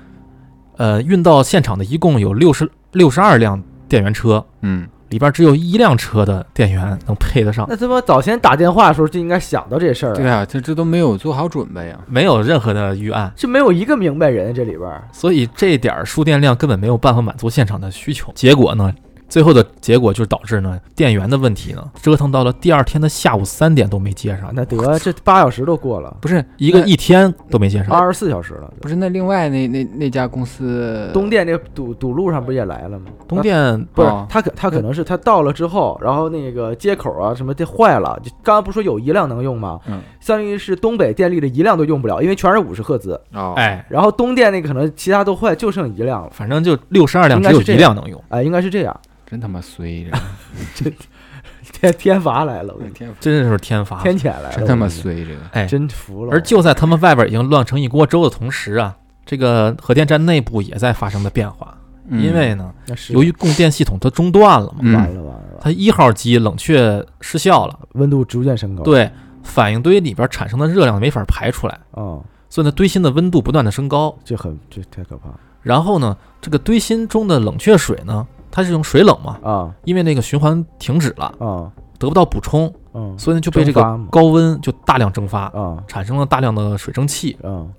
[0.76, 15.08] 呃，运到现场的一共有六十六十二辆电源车，嗯，里边只有一辆车的电源能配得上，那他妈早先打电话的时候就应该想到这事儿啊，对啊，这这都没有做好准备啊，没有任何的预案，就没有一个明白人这里边儿。
[15.12, 18.32] 所以这点儿输电量根本没有办法满足现场的需求。
[18.34, 18.92] 结果呢，
[19.28, 27.92] 最后的结果就是导致呢，电源的问题呢，折腾到了第二天的下午三点都没接上，那得这八小时都过了，不是一个一天都没接上。
[27.96, 28.72] 二十四小时了。
[28.80, 33.06] 不是那另外那那那家公司东电那堵堵路上不也来了吗？
[33.26, 39.80] 东电不是哦他可他可能是他到了之后，然后那个接口啊什么的坏了，就刚刚不是说有一辆能用吗？
[39.86, 43.20] 嗯，相当于是东北电力的一辆都用不了，因为全是五十赫兹。
[43.32, 46.30] 哦，哎，然后东电那个可能其他都坏，就剩一辆了。
[46.32, 48.22] 反正就六十二辆只有一辆能用。
[48.28, 50.08] 哎，应该是这样，真他妈衰
[50.74, 50.90] 这
[51.72, 54.00] 天天罚来了，我跟你天真是天罚。
[54.02, 56.32] 天谴来了，真他妈衰这个，哎，真服了。
[56.32, 61.76] 而就在他们外边已经乱成一锅粥的同时啊，这个核电站内部也在发生的变化。
[62.08, 62.72] 嗯因为呢，
[63.08, 68.84] 由于供电系统它中断了嘛，嗯完了完了，它一号机冷却失效了，温度逐渐升高。
[68.84, 69.10] 对，
[69.42, 74.16] 反应堆里边产生的热量没法排出来，哦，所以呢，堆芯的温度不断的升高。
[74.24, 75.30] 这很这太可怕
[75.62, 78.24] 然后呢，这个堆芯中的冷却水呢，
[78.56, 79.74] 它是用水冷嘛，啊。
[79.84, 81.70] 因为那个循环停止了，啊。
[81.98, 83.14] 得不到补充，嗯。
[83.18, 85.76] 所以呢就被这个高温就大量蒸发，啊。
[85.86, 87.70] 产生了大量的水蒸气，嗯，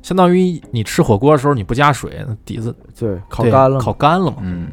[0.00, 4.38] 相当于你吃火锅的时候你不加水，底子对，烤干了嘛，烤干了嘛。
[4.40, 4.68] 嗯。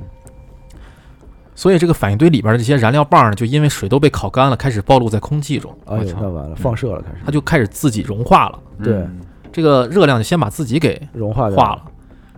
[1.56, 8.60] 所以这个反应堆里边的这些燃料棒呢，就因为水都被烤干了，开始暴露在空气中，哎呀那完了，放射了开始，它就开始自己融化了。
[8.82, 8.93] 对。
[8.93, 9.19] 嗯
[9.53, 11.86] 这个热量就先把自己给融化化了，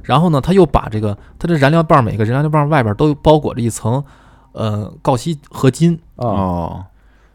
[0.06, 4.04] 然后呢，他又把这个他这燃料棒每个燃料棒外边都包裹着一层
[4.54, 6.86] 呃锆锡合金，啊哦，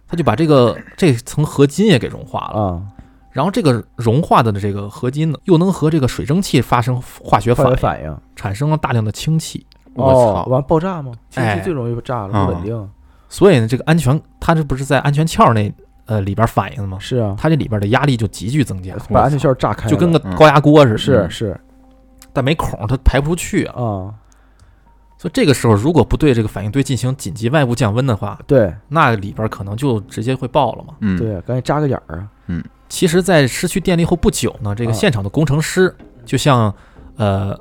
[0.09, 2.61] 它就把这个这层合金也给融化了。
[2.61, 2.83] 啊，
[3.30, 9.66] 然后这个融化的这个合金呢，又能和这个水蒸气发生化学化反反应，产生了大量的氢气。
[9.94, 11.12] 我哦，操，完爆炸吗？
[11.28, 11.59] 氢哎。
[11.59, 12.90] 气最容易炸了，啊不稳定。
[13.28, 15.72] 所以呢，这个安全它这不是在安全壳那
[16.06, 16.98] 呃里边反应的吗？
[16.98, 20.35] 是啊，它这里边的压力就急剧增加，把安全壳炸开，就跟个嗯。
[20.37, 21.61] 高压锅似的，是是
[22.32, 23.82] 但没孔，它排不出去啊。
[23.82, 24.14] 啊，
[25.18, 28.72] 所以这个时候，如果不对这个反应堆进行紧急外部降温的话，对。
[28.88, 30.94] 那里边可能就直接会爆了嘛。
[31.00, 32.28] 嗯，对，赶紧扎个眼儿啊，
[32.88, 36.74] 其实，在失去电力后不久呢，这个啊现场的工程师就向
[37.16, 37.58] 呃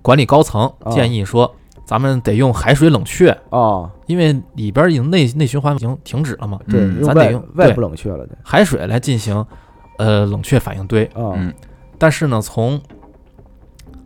[0.00, 1.54] 管理高层啊建议说，
[1.84, 7.66] 咱们得用海水冷却，啊，因为里边已经内内循环已经停止了嘛，对，嗯用咱得用对。
[7.66, 8.36] 外部冷却了得。
[8.42, 9.44] 海水来进行
[9.98, 11.04] 呃冷却反应堆。
[11.06, 11.34] 啊。
[11.36, 11.52] 嗯。
[11.98, 12.80] 但是呢，从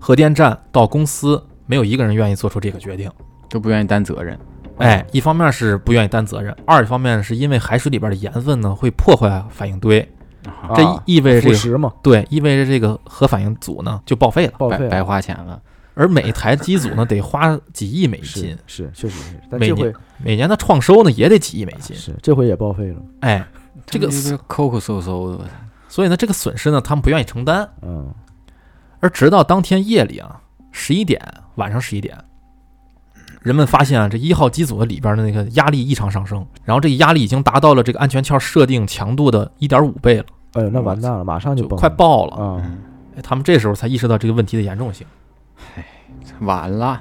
[0.07, 3.11] 核电站到公司，没有一个人愿意做出这个决定。
[3.49, 4.38] 都不愿意担责任，
[4.79, 10.09] 哎，一方面是不愿意担责任，二一方面是因为海水里边的盐分呢会破坏反应堆，
[10.77, 15.61] 这啊意意味着这个腐蚀嘛，对，意味着这个核反应组呢就报废了，白白报废了花钱了，
[15.95, 21.97] 而每一台机组呢得花几亿美金是，是确实是，但每年这回每年的创收呢也得几亿美金。
[21.97, 23.45] 是这回也报废了，哎，
[23.85, 25.45] 这个这个抠抠搜搜的，
[25.88, 27.69] 所以呢，这个损失呢他们不愿意承担。
[27.83, 28.12] 嗯
[29.07, 30.40] 而直到当天夜里啊，
[30.73, 31.23] 十一点，
[31.55, 32.19] 晚上十一点，
[33.40, 42.35] 人们发现啊，这一号机组的里边的那个压力异常上升，然后这个压力已经达到了这个安全壳设定强度的一点五倍了，哎呦，那完蛋了，马上就快爆了。
[42.35, 42.61] 啊！
[42.64, 42.79] 嗯，
[43.14, 45.07] 哎他们这时候才意识到这个问题的严重性。
[46.40, 47.01] 完了，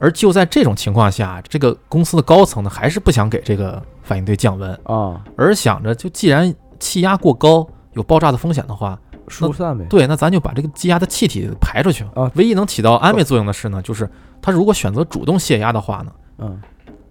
[0.00, 12.04] 而就在这种情况下，这个公司的高层呢，还是不想给这个反应堆降温，啊，而想着就既然气压过高，有爆炸的风险的话，疏散呗，对，那咱就把这个积压的气体排出去。
[12.14, 12.30] 啊。
[12.34, 14.08] 唯一能起到安慰作用的是呢，就是
[14.40, 16.60] 它如果选择主动泄压的话呢，嗯。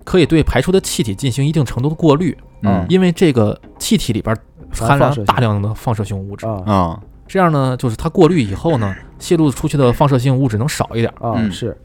[0.03, 2.85] 可以对排出的气体进行一定程度的过滤，嗯。
[2.89, 4.35] 因为这个气体里边
[4.71, 6.63] 含放射性有大量的放射性物质，啊。
[6.65, 11.51] 啊，这样呢，就是它过滤以后呢， 泄露出去的放射性物质能少一点，啊嗯。
[11.51, 11.75] 是。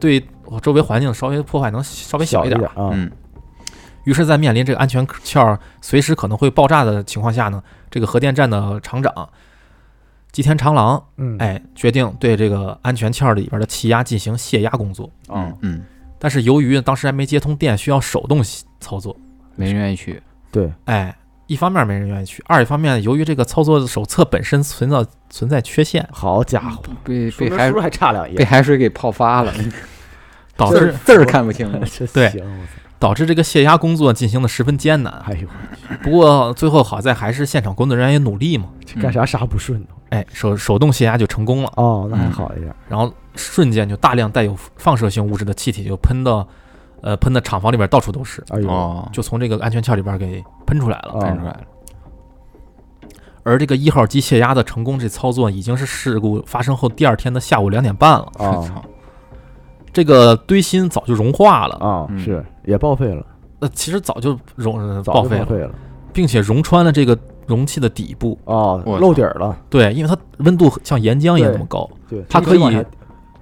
[0.00, 0.24] 对
[0.62, 2.58] 周围环境稍微破坏能稍微小一点。
[2.58, 3.10] 一点啊，嗯。
[4.04, 9.12] 于是，在面临这个安全壳随时可能会爆炸的情况下呢，这个核电站的厂长
[10.38, 15.10] 吉田长郎，嗯哎，决定对这个安全壳里边的气压进行泄压工作。
[15.30, 15.82] 嗯嗯，
[16.16, 18.40] 但是由于当时还没接通电，需要手动
[18.78, 19.16] 操作，
[19.56, 20.22] 没人愿意去，
[20.52, 21.12] 对哎，
[21.48, 29.52] 一方面没人愿意去，二一方面由于这个操作手册本身存在存在缺陷，好家伙，被被海水还差两页被，海水给泡发了，
[30.56, 32.32] 导致字儿看不清 了，对
[33.00, 35.12] 导致这个泄压工作进行的十分艰难。
[35.26, 35.48] 哎呦，
[36.00, 39.88] 不过最后好在还是现场工作人员也努力嘛，这干啥啥不顺呢？
[40.10, 41.72] 哎，手手动泄压就成功了。
[41.76, 46.46] 哦，那还好一点，然后瞬间就大量带有放射性物质的气体就喷到，
[47.02, 51.12] 呃，喷的厂房里边到处都是，哎呦，哦，就从这个安全壳里边给喷出来了。
[51.20, 51.60] 喷出来了，
[53.42, 58.30] 而这个一号机泄压的成功，这操作已经是事故发生后第二天的下午两点半了。
[58.38, 58.82] 我啊操，
[59.92, 63.24] 这个堆芯早就融化了，啊嗯是也报废了，
[63.60, 65.70] 呃，其实早就融呃早报废了，报废了，
[66.12, 67.18] 并且融穿了这个
[67.48, 68.38] 容器的底部。
[68.44, 72.86] 哦，我操漏底儿了，对，因为它温度像岩浆一样那么高，对，它可以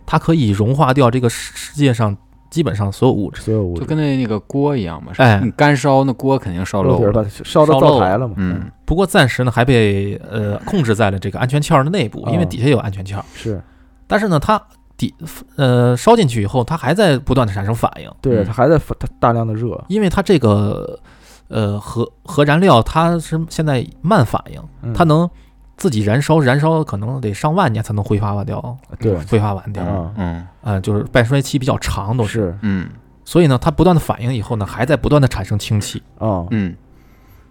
[0.06, 2.16] 它可以融化掉这个世世界上
[2.48, 3.42] 基本上所有物质。
[3.42, 7.28] 所有物质就，跟那那个锅一样嘛，是哎你干烧那锅肯定烧漏了。
[7.28, 13.22] 烧到烧漏灶台了嘛，嗯，不过暂时呢还被呃控制在了这个安全壳的内部，因为哦底下有安全壳。
[13.34, 13.60] 是
[14.06, 14.62] 但是呢，它
[14.96, 15.12] 底
[15.56, 20.98] 呃烧进去以后，它还在不断的产生反应，对，嗯它还在发它大量的热，因为它这个
[21.48, 24.92] 呃核核燃料它是现在慢反应，嗯。
[24.92, 25.28] 它能
[25.76, 29.16] 自己燃烧，燃烧可能得上万年才能挥发完掉，对。
[29.24, 29.84] 挥发完掉。
[29.84, 30.12] 啊。
[30.16, 30.46] 嗯。
[30.62, 32.56] 呃，就是半衰期比较长，都是。
[32.62, 32.88] 嗯。
[33.24, 36.02] 所以呢，它不断的反应以后呢，还在不断的产生氢气。
[36.18, 36.74] 啊，嗯。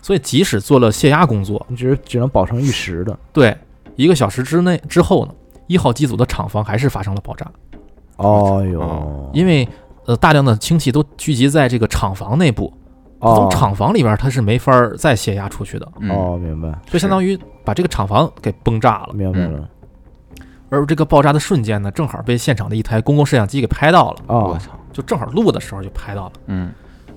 [0.01, 3.57] 所以即使做了泄压工作，你只只能保成一时的，对
[3.95, 5.33] 一个小时之内之后呢，
[5.65, 7.51] 一号机组的厂房还是发生了爆炸，
[8.17, 8.81] 哦哟。
[8.81, 9.67] 哦，因为
[10.05, 12.71] 呃大量的氢气都聚集在这个厂房内部，
[13.21, 13.49] 从哦。
[13.51, 16.09] 厂房里边它是没法儿再泄压出去的，嗯。
[16.09, 16.77] 哦，明白。
[16.85, 19.13] 就相当于把这个厂房给崩炸了。
[19.13, 19.69] 明白了。
[20.69, 26.31] 而这个爆炸的瞬间呢，正好被现场的一台公共摄像机给拍到了，啊，我操，就正好录的时候就拍到了。
[26.47, 26.71] 嗯。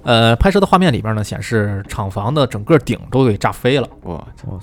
[0.05, 4.59] 呃，拍摄的画面里边呢，显示厂房的整个顶都给炸飞了，我操。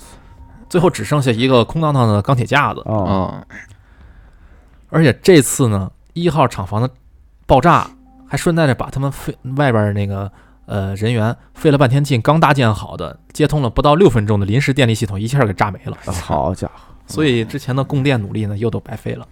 [0.68, 2.82] 最后只剩下一个空荡荡的钢铁架子。
[2.86, 3.46] 啊啊
[4.88, 6.88] 而且这次呢，一号厂房的
[7.44, 7.86] 爆炸
[8.26, 10.30] 还顺带着把他们飞外边那个
[10.66, 16.72] 呃人员费了半天劲刚搭建好的接通了不到六分钟的临时电力系统一下给炸没了， 好家伙，
[17.06, 19.26] 所以之前的供电努力呢又都白费了。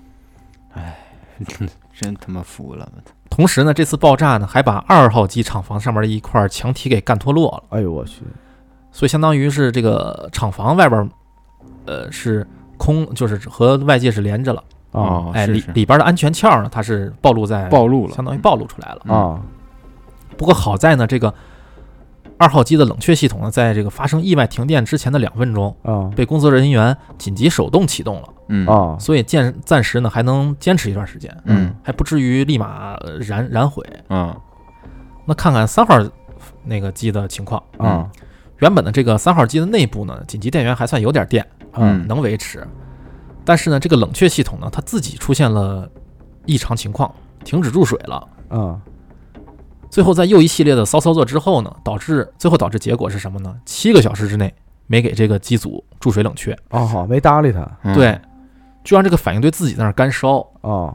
[1.46, 2.88] 真 真他妈服了！
[3.28, 8.22] 同时呢，这次爆炸呢还把二号机厂房上面的一块墙体给干脱落了，哎呦我去，
[8.92, 11.10] 所以相当于是这个厂房外边
[11.86, 14.62] 呃是空，就是和外界是连着了。
[14.92, 19.12] 啊哦，哎，里里边的安全壳呢，它是暴露在暴露了相当于暴露出来了。
[19.12, 19.40] 啊
[20.36, 21.32] 不过好在呢，这个
[22.36, 26.10] 二号机的冷却系统呢，在这个发生意外停电之前的两分钟，啊。
[26.16, 28.66] 被工作人员紧急手动启动了，嗯。
[28.66, 28.96] 啊。
[28.98, 31.74] 所以暂暂时呢还能坚持一段时间，嗯。
[31.82, 33.84] 还不至于立马呃燃燃毁。
[34.08, 34.34] 嗯。
[35.26, 35.98] 那看看三号
[36.64, 38.10] 那个机的情况，啊。
[38.58, 42.06] 原本的这个三号机的内部呢，紧急电源还算有点电，嗯。
[42.06, 42.66] 能维持，
[43.44, 45.88] 但是呢，这个冷却系统呢，它自己出现了
[46.46, 48.28] 异常情况，停止注水了。
[48.48, 48.80] 啊
[49.94, 53.54] 最后在又一系列的骚操作之后呢，导致最后导致结果是什么呢？
[53.64, 54.52] 七个小时之内
[54.88, 57.64] 没给这个机组注水冷却，哦好，没搭理他。
[57.84, 57.94] 嗯。
[57.94, 58.20] 对，
[58.82, 60.44] 就让这个反应堆自己在那儿干烧。
[60.62, 60.92] 啊，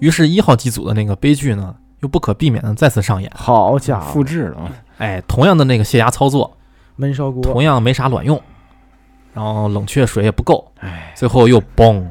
[0.00, 3.30] 于是，一号机组的那个悲剧呢，又不可避免的再次上演。
[3.34, 4.10] 好家伙。
[4.10, 6.56] 复，制了，哎，同样的那个泄压操作，
[6.98, 7.42] 焖烧锅。
[7.42, 8.40] 同样没啥卵用，
[9.34, 12.02] 然后冷却水也不够，哎，最后又嘣，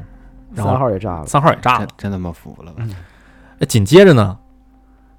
[0.54, 1.86] 然三后号也炸了，三号也炸了。
[1.86, 1.88] 真。
[1.98, 2.72] 真他妈服了，
[3.58, 4.38] 哎紧接着呢，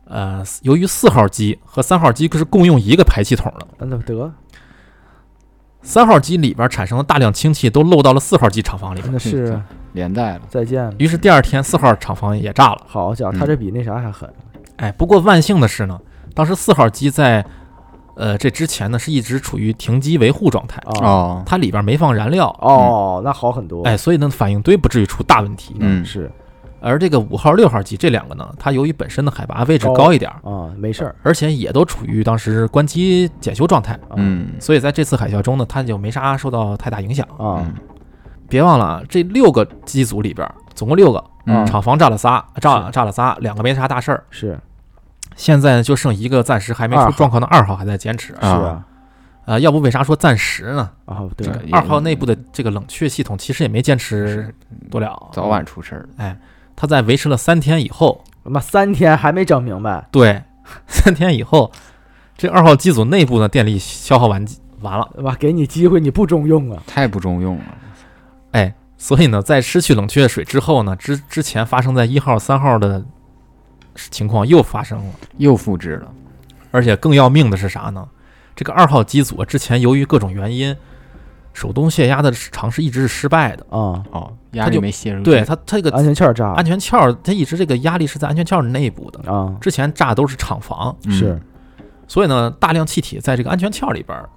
[0.09, 4.33] 呃，由于四号机和三号机是共用一个排气筒的，那得
[5.81, 9.13] 三号机里边产生的大量氢气都漏到了四号机厂房里边。
[9.13, 9.61] 那是
[9.93, 10.93] 连带了，再见了。
[10.97, 12.81] 于是第二天四号厂房也炸了。
[12.87, 14.27] 好家伙，嗯他这比那啥还狠
[14.77, 15.99] 哎，不过万幸的是呢，
[16.33, 17.45] 当时四号机在
[18.15, 21.07] 呃这之前呢是一直处于停机维护状态，啊！
[21.07, 23.83] 哦，它里边没放燃料，哦，那好很多。
[23.83, 25.75] 哎，所以呢反应堆不至于出大问题。
[25.79, 26.31] 嗯是
[26.81, 37.25] 而这个五号、六号机这两个呢，它由于本身的海拔位置高高一点儿，啊，没事儿而且也都处于当时关机检修状态，啊嗯所以在这次海啸中呢，它就没啥受到太大影响。
[37.37, 37.73] 啊嗯
[38.47, 44.23] 别忘了啊，这六个机组里边儿总共六个，嗯厂房炸了仨，炸是炸了仨，两个没啥大事儿。
[44.31, 44.59] 是
[45.35, 48.33] 现在就剩一个暂时还没出状况的二号还在坚持。
[48.41, 48.83] 是啊
[49.45, 50.89] 呃，要不为啥说暂时呢？
[51.05, 54.51] 啊对二号内部的这个冷却系统其实也没坚持
[54.89, 56.35] 多了，早晚出事儿了，
[56.81, 60.07] 它在维持了三天以后，他妈三天还没整明白。
[60.13, 60.41] 对，
[60.87, 61.69] 三天以后，
[62.37, 64.47] 这二号机组内部的电力消耗完
[64.79, 66.81] 完了，哇，给你机会你不中用啊。
[66.87, 67.63] 太不中用了，
[68.51, 73.03] 哎，所以呢，在失去冷却水之后呢，之之前发生在一号、三号的
[74.09, 75.13] 情况又发生了。
[75.35, 76.09] 又复制了，
[76.71, 78.07] 而且更要命的是啥呢？
[78.55, 80.73] 这个二号机组之前由于各种原因，
[81.53, 83.63] 手动泄压的尝试一直是失败的。
[83.69, 84.03] 啊！
[84.11, 89.31] 哦，压力就没泄出去，对它，它这个安全壳炸安全壳，它一直这个压力是在安全壳内部的。
[89.31, 91.41] 啊之前炸都是厂房，嗯是
[92.07, 94.29] 所以呢，大量气体在这个安全壳里边儿，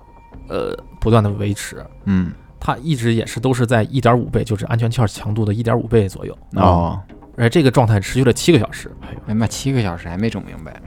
[0.48, 1.84] 呃，不断的维持。
[2.04, 6.36] 嗯它一直也是都是在一点五倍，就是安全壳强度的一点五倍左右。
[6.54, 7.00] 哦，
[7.36, 8.88] 而这个状态持续了七个小时。
[9.26, 10.80] 哎妈，七个小时还没整明白，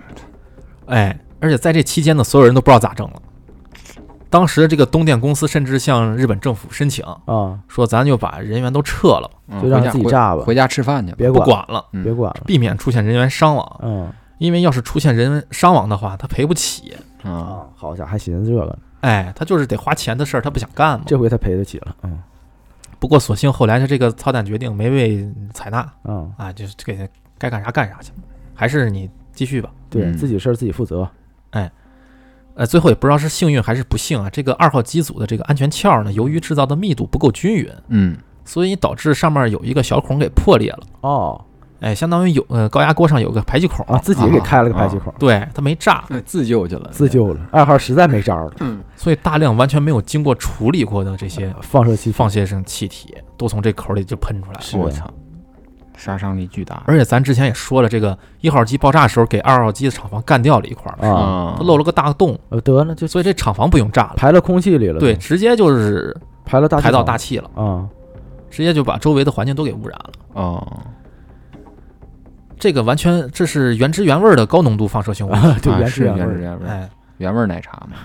[0.86, 3.22] 哎，而且在这期间呢，所有人都不知道咋整了。
[4.30, 9.62] 当时这个东电公司甚至向日本政府申请，啊，说咱就把人员都撤了，嗯。
[9.62, 10.44] 就让回家回自己炸吧。
[10.44, 12.04] 回家吃饭去吧，不别管管了，嗯。
[12.04, 13.80] 别管了，避免出现人员伤亡。
[13.82, 14.12] 嗯。
[14.38, 16.94] 因为要是出现人伤亡的话，他赔不起。
[17.24, 21.06] 啊，啊，好家伙，还寻思这个呢，哎，他就是得花钱的事儿，他不想干嘛。
[21.08, 22.20] 这回他赔得起了，嗯。
[23.00, 25.90] 不过所幸后来他这个操蛋决定没被采纳。
[26.04, 26.30] 嗯。
[26.38, 27.08] 啊，就是给
[27.38, 28.12] 该干啥干啥去，
[28.54, 29.70] 还是你继续吧。
[29.90, 30.18] 对嗯。
[30.18, 31.08] 自己事儿自己负责。
[32.56, 40.80] 呃，最后也不知道是幸运还是不幸啊，这个二号机组的这个安全壳呢，由于制造的密度不够均匀，嗯所以导致上面有一个小孔给破裂了。
[41.02, 41.44] 哦
[41.82, 47.40] 哎，相当于有呃高压锅上有个排气孔，啊，自己给开了个排气孔，对，它没炸，呃自救去了，自救了。
[47.52, 54.84] 二号实在没招了，嗯所以大量完全没有经过处理过的这些放射器放射性气体都从这口里就喷出来了。
[54.84, 55.06] 我操，
[55.98, 56.84] 杀伤力巨大。
[56.86, 66.16] 而且咱之前也说了，这个一号机爆炸的时候给二号机的厂房干掉了一块儿，啊，它漏了个大洞，呃得了就所以这厂房不用炸了，排到空气里了，对，，直接就是
[66.46, 67.88] 排了大排到大气了，啊，
[68.50, 70.42] 直接就把周围的环境都给污染了。
[70.42, 70.66] 啊，
[72.60, 77.98] 这个完全这是原汁原味的高浓度放射性物质，啊对啊原汁原味儿，原味哎，原味儿奶茶嘛，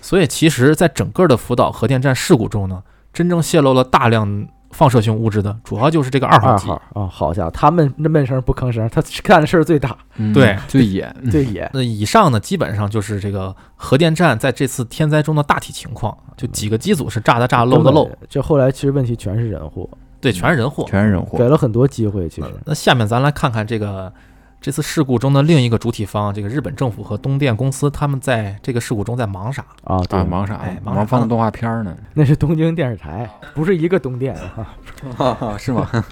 [0.00, 6.68] 所以其实，在整个的福岛核电站事故中呢，真正泄露了大量放射性物质的，主要就是这个二号机。
[6.68, 9.96] 二号啊，好家伙，他们那闷声不吭声，他干的事儿最大。
[10.16, 19.88] 嗯对最野，最野， 那以上呢，基本上就是这个核电站在这次天灾中的大体情况，就几个机组是炸的炸，漏的漏，，这后来其实问题全是人祸，
[20.20, 20.84] 对，全是人祸。
[20.88, 21.38] 全是人祸。
[21.38, 22.48] 给，了很多机会，其实。
[22.64, 24.12] 那下面咱来看看这个
[24.60, 29.64] 这次事故中的另一个主体方，这个日本政府和东电公司，他们在这个事故中在忙啥？
[29.84, 30.76] 啊，对啊，，忙啥哎？
[30.82, 31.96] 忙放动画片呢？
[32.14, 34.36] 那是东京电视台，不是一个东电
[35.16, 35.88] 啊， 是吗？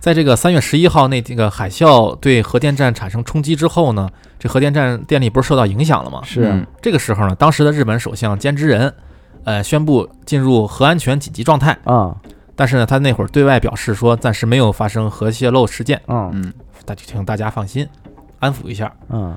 [0.00, 6.20] 在这个三月十一号那这个海啸对核电站产生冲击之后呢，这核电站电力不是受到影响了吗？
[6.24, 8.92] 是这个时候呢，当时的日本首相菅直人，
[9.44, 11.78] 呃，宣布进入核安全紧急状态。
[11.84, 12.16] 啊，
[12.60, 16.52] 但是呢，他那会儿对外表示说，暂时没有发生核泄漏事件，嗯嗯
[16.84, 17.88] 大就请大家放心，
[18.38, 18.92] 安抚一下。
[19.08, 19.34] 嗯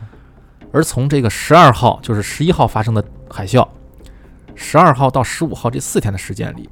[0.73, 3.65] 而从这个十二号，就是十一号发生的海啸，
[4.55, 6.69] 十二号到十五号这四天的时间里，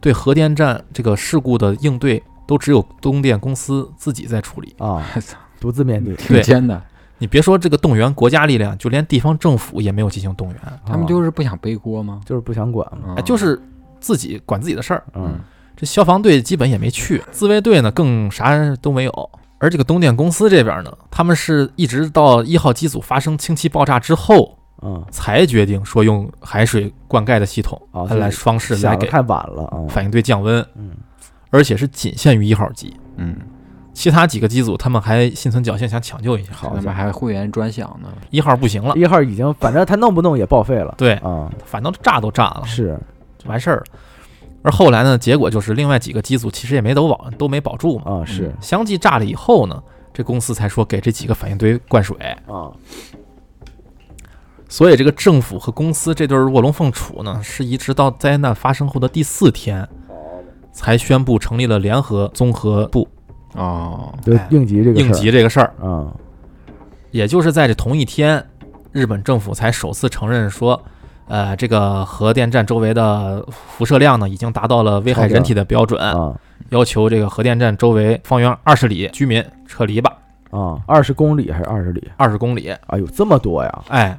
[0.00, 4.74] 对核电站这个事故的应对，都只有东电公司自己在处理。
[4.78, 6.82] 啊，我操，独自面对，挺艰难。
[7.18, 12.22] 你别说这个动员国家力量，就连地方政府也没有进行动员，他们就是不想背锅吗？
[12.24, 13.60] 就是不想管嘛，哎，就是
[14.00, 15.04] 自己管自己的事儿。
[15.12, 15.38] 嗯
[15.76, 19.30] 这消防队基本也没去，自卫队呢更啥都没有。
[19.58, 30.90] 而这个东电公司这边呢，他们是一直到一号机组发生氢气爆炸之后，嗯，才决定说用海水灌溉的系统啊来方式来给太晚了啊，反应堆降温，嗯
[31.50, 32.92] 而且是仅限于一号机。
[33.16, 33.36] 嗯，
[33.92, 38.08] 其他几个机组他们还心存侥幸想抢救一下，好他们还会员专享呢。
[38.30, 42.98] 一号不行了，一号已经，反正他弄不弄也报废了，对，啊，反正炸都炸了，是
[43.38, 43.84] 就完事儿了。
[44.62, 49.82] 而后来呢，结果就是另外几个机组其实也没都保都没保住嘛，啊是相继炸了以后呢，
[50.12, 52.70] 这公司才说给这几个反应堆灌水，啊，
[54.68, 59.88] 所以这个政府和公司这对卧龙凤雏呢，是一直到灾难发生后的第四天，
[60.72, 63.08] 才宣布成立了联合综合部
[63.54, 65.74] 啊，就哎应急这个应急这个事儿。
[65.82, 66.14] 啊，
[67.10, 68.46] 也就是在这同一天，
[68.92, 70.80] 日本政府才首次承认说，
[71.28, 76.34] 呃，这个核电站周围的辐射量呢，已经达到了危害人体的标准，啊。
[76.70, 80.10] 要求这个核电站周围方圆二十里居民撤离吧，
[80.50, 82.10] 啊，二十公里还是二十里？
[82.16, 82.74] 二十公里。
[82.86, 83.84] 哎呦这么多呀？
[83.88, 84.18] 哎，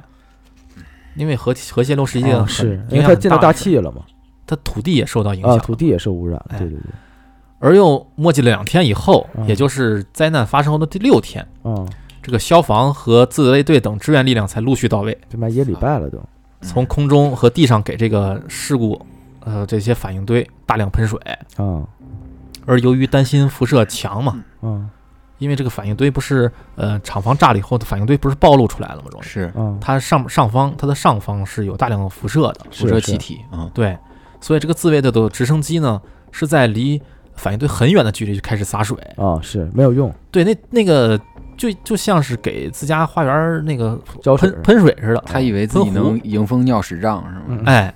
[1.16, 4.02] 因为核核泄漏是一件很啊是因为它进了大气了嘛，
[4.46, 6.80] 它土地也受到影啊，响，土地也受污染，了对对对，
[7.58, 11.88] 而又墨迹了两天以后，嗯也就是灾难发生后的第六天，嗯，
[12.22, 16.20] 这个消防和自卫队等支援力量才陆续到位，这妈一个礼拜了都，
[16.64, 19.00] 从空中和地上给这个事故，
[19.40, 21.20] 呃，这些反应堆大量喷水。
[21.56, 21.86] 啊
[22.66, 24.88] 而由于担心辐射强嘛，嗯
[25.36, 29.08] 因为这个反应堆不是呃厂房炸了以后的反应堆不是暴露出来了吗？
[29.10, 33.98] 容易，是嗯，它上上方它的上方是有大量的辐射的，辐射气体啊，对，
[34.40, 36.00] 所以这个自卫队的直升机呢
[36.30, 37.02] 是在离
[37.34, 41.20] 反应堆很远的距离就开始洒水，啊是没有用，对，那那个
[41.56, 47.42] 就就像是给自家花园那个浇喷喷水似的，他以为自己能迎风尿屎仗是吗？
[47.48, 47.94] 嗯哎，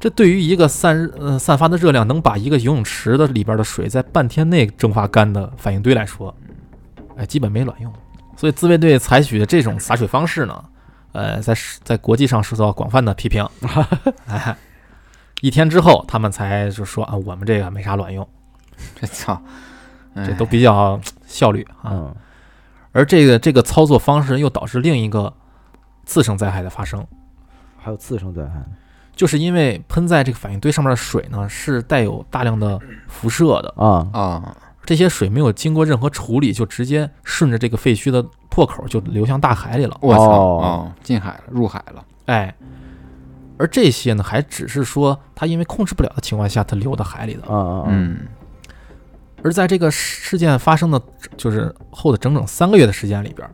[0.00, 6.34] 这对于一个散呃散发的热量能把一个游泳池的里边的水在半天内蒸发干的反应堆来说，
[7.16, 7.92] 哎，基本没卵用。
[8.36, 10.64] 所以自卫队采取的这种洒水方式呢，
[11.12, 13.46] 呃，在在国际上受到广泛的批评。
[14.26, 14.56] 哎，
[15.40, 18.26] 一天之后，他们才就说啊，我们这个没啥卵用，
[19.00, 19.40] 这操，
[20.14, 21.90] 哎这都比较效率啊。
[21.92, 22.14] 嗯
[22.94, 25.30] 而这个这个操作方式又导致另一个
[26.06, 27.06] 次生灾害的发生。
[27.76, 28.64] 还有次生灾害，
[29.14, 39.94] 就是因为喷在这个反应堆上面的水呢，是带有大量的辐射的，啊啊，这些水没有经过任何处理，就直接顺着这个废墟的破口就流向大海里了。
[40.00, 42.54] 我操哦哦，进海了，入海了，哎，
[43.58, 47.42] 而这些呢，还只是说它因为控制不了的情况下，它流到海里的。
[47.52, 48.20] 啊啊，嗯
[49.44, 51.00] 而在这个事件发生的
[51.36, 53.46] 就是后的整整三个月的时间里边，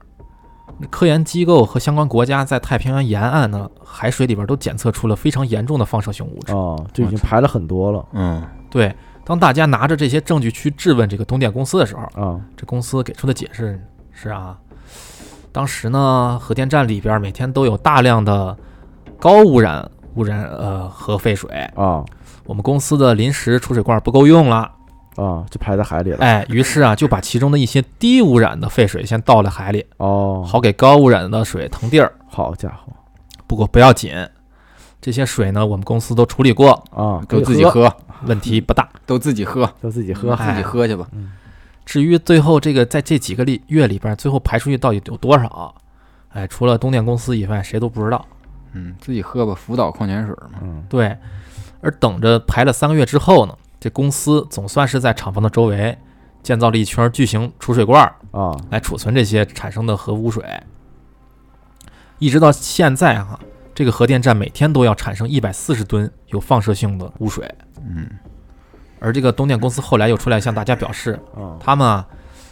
[0.89, 6.53] 科研机构和相关国家在太平洋沿岸的海水里边都检测出了非常严重的放射性物质。
[6.53, 14.57] 哦，就已经排了很多了嗯，对，当大家拿着这些证据去质问这个东电公司的时候，啊这公司给出的解释是啊，
[15.51, 18.57] 当时呢，核电站里边每天都有大量的
[19.19, 22.05] 高污染污染呃核废水，啊
[22.47, 24.71] 我们公司的临时储水罐不够用了，
[25.17, 26.19] 啊，就排在海里了。
[26.21, 32.13] 哎，于是啊就把其中的一些低污染的废水先倒了海里，哦，好给高污染的水腾地儿。
[32.29, 32.93] 好家伙
[33.47, 34.13] 不过不要紧，
[35.01, 37.93] 这些水呢我们公司都处理过，啊，都自己喝，
[38.25, 38.89] 问题不大。
[39.05, 40.37] 都自己喝，都自己喝。
[40.37, 41.07] 自己喝去吧。
[41.85, 45.75] 至于最后这个在这几个里月里边，最后排出去到底有多少？
[46.29, 48.25] 哎，除了东电公司以外，谁都不知道。
[48.73, 50.61] 嗯，自己喝吧，福岛矿泉水嘛。
[50.63, 51.17] 嗯对，
[51.81, 55.97] 而等着排了三个月之后呢，这公司总算是在厂房的周围
[56.43, 60.45] 建造了一圈巨型储水罐儿，啊来储存这些产生的核污水。
[62.19, 63.41] 一直到现在哈、
[63.75, 67.51] 这个核电站每天都要产生一百四十吨有放射性的污水。
[67.79, 68.07] 嗯，
[68.99, 72.07] 而这个东电公司后来又出来向大家表示，啊他们啊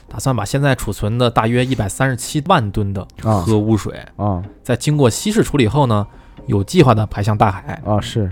[0.08, 6.06] 打算把现在储存的大约一百三十七万吨的啊核污水，啊在经过稀释处理后呢，
[6.46, 7.78] 有计划的排向大海。
[7.84, 8.00] 啊！
[8.00, 8.30] 是，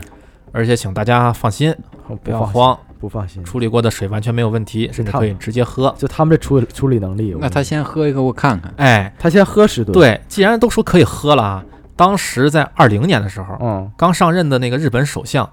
[0.53, 1.77] 而且请大家放心，
[2.07, 3.43] 不不，要慌，不放心。
[3.45, 5.95] 处理过的水完全没有问题，甚至可以直接喝。
[5.99, 8.73] 就他们这处理处理能力，那他先喝一个，我看看。
[8.77, 15.49] 哎，他先喝十吨。，对，既然都说可以喝了啊，当时在二零年的时候，嗯刚上任的那个日本首相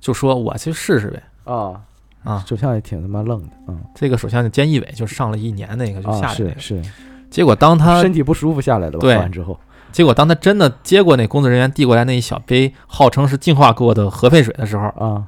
[0.00, 1.22] 就说：“我去试试呗。
[1.44, 1.80] 啊
[2.22, 6.90] 啊首相也挺他妈愣的，嗯”这个首相就菅义伟就上了一年那个就下啊来那个，是是，
[7.30, 9.06] 结果当他身体不舒服下来的吧？
[9.06, 9.58] 喝完之后
[9.92, 15.22] 结果当他真的接过那工作人员递过来那一小杯号称是净化过的核废水的时候，啊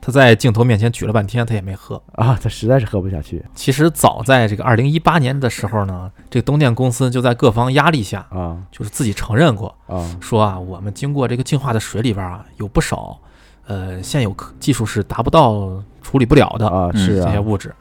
[0.00, 2.02] 他在镜头面前举了半天，他也没喝。
[2.12, 13.18] 啊，他实在是喝不下去其实早在这个二零一八年的时候呢，这个东电公司就在各方压力下，啊就是自己承认过，啊说啊，我们经过这个净化的水里边啊，有不少，
[13.66, 16.90] 呃，现有科技术是达不到处理不了的啊！
[16.94, 17.74] 嗯是啊，这些物质，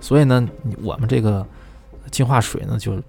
[0.00, 0.48] 所以呢，
[0.82, 1.44] 我们这个
[2.10, 3.02] 净化水呢，就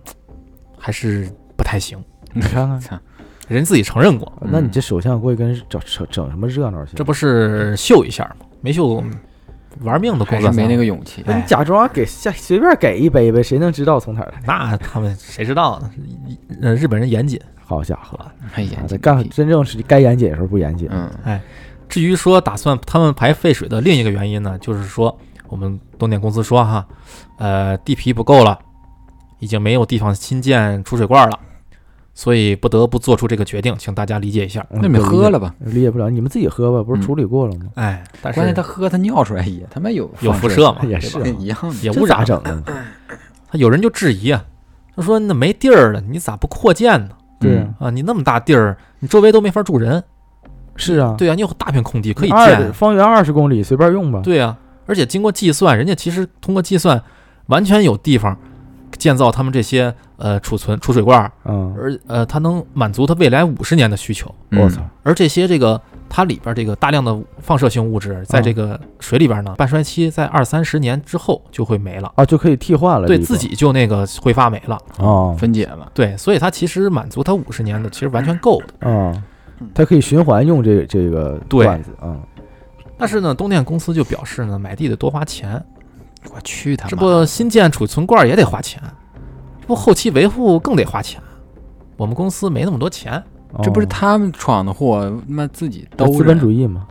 [0.77, 2.03] 还是不太行。
[2.33, 2.99] 你看看，操，
[3.47, 6.95] 人自己承认过，那你这首相过去跟人整整整什么热闹去？
[6.95, 8.45] 这不是秀一下吗？
[8.61, 9.03] 没秀，
[9.81, 10.85] 玩命的工作没那个。
[10.85, 11.23] 勇气。
[11.25, 14.41] 那你哎假装给下随便给一杯呗，谁能知道从哪儿来？
[14.45, 15.91] 那他们谁知道呢？
[16.61, 17.39] 呃，日本人严谨。
[17.69, 18.17] 好家伙，
[18.53, 20.87] 哎呀啊，这干真正是该严谨的时候不严谨。
[20.89, 21.41] 嗯，哎
[21.89, 25.17] 至于说打算他们排废水的另一个原因呢，就是说
[25.49, 26.87] 我们东电公司说哈，
[27.37, 28.57] 呃，地皮不够了，
[29.39, 31.37] 已经没有地方新建储水罐了，
[32.19, 34.65] 所以不得不做出这个决定，请大家理解一下。
[34.71, 35.53] 嗯那你喝了吧？
[35.59, 37.65] 理解不了，你们自己喝吧，不是嗯处理过了吗？
[37.75, 41.75] 哎，但是关键他喝他尿出来也他妈有有辐射嘛，也是一样的。
[41.83, 42.63] 也污染咋整啊？
[43.51, 44.43] 他有人就质疑啊，
[44.95, 47.09] 他说那没地儿了，你咋不扩建呢？
[47.39, 50.03] 对啊，啊，你那么大地儿，你周围都没法住人。
[50.75, 52.73] 是啊，对啊，你有大片空地可以建。
[52.73, 54.21] 方圆二十公里随便用吧。
[54.23, 54.57] 对啊，
[54.87, 56.99] 而且经过计算，人家其实通过计算，
[57.45, 58.35] 完全有地方
[58.97, 64.33] 建造他们这些呃储存储水罐儿，嗯，而呃它能满足它未来五十年的需求。
[64.51, 73.07] 嗯我操，而这些这个它里边这个大量的放射性物质，在这个水里边呢，半衰期在二三十年之后就会没了，啊，就可以替换了。
[73.07, 74.77] 对自己就那个挥发没了。
[74.97, 75.91] 啊分解了。
[75.93, 78.89] 对，所以它其实满足它五十年的，其实完全够的。
[78.89, 79.23] 啊，
[79.73, 82.17] 它可以循环用这这个对罐子啊。
[82.97, 85.63] 但是呢，东电公司就表示呢，买地得多花钱，
[86.33, 86.89] 我去他妈！
[86.89, 88.87] 这不新建储存罐也得花钱，这
[89.67, 91.21] 不后期维护更得花钱。
[91.97, 93.21] 我们公司没那么多钱，
[93.61, 96.87] 这不是哦他们闯的祸，他妈自己都资本主义嘛？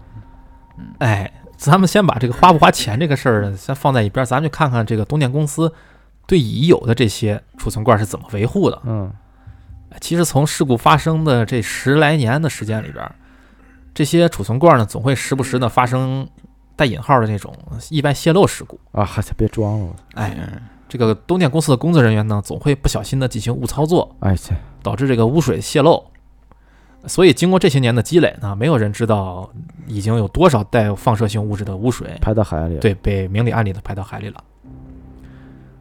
[0.98, 5.72] 哎，咱们先把这个花不花钱这个事儿呢，先放在一边儿，咱们就看看这个东电公司
[6.26, 8.80] 对已有的这些储存罐是怎么维护的。
[8.84, 9.10] 嗯
[9.90, 13.14] 哎其实从事故发生的这十来年的时间里边儿，
[13.94, 16.28] 这些储存罐呢，总会时不时的发生
[16.74, 17.56] 带引号的那种
[17.88, 18.78] 意外泄漏事故。
[18.90, 26.04] 啊，还别装了，哎，嗯这个东电公司的工作人员呢，总会不小心的进行误操作，哎切，导致这个污水泄漏。
[27.06, 29.48] 所以经过这些年的积累呢，没有人知道
[29.86, 32.80] 已经有多少带有放射性物质的污水排到海里了。
[32.80, 34.42] 对被明里暗里的排到海里了。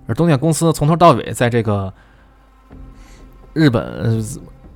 [0.08, 1.91] 而东电公司从头到尾在这个
[3.53, 4.24] 日本，呃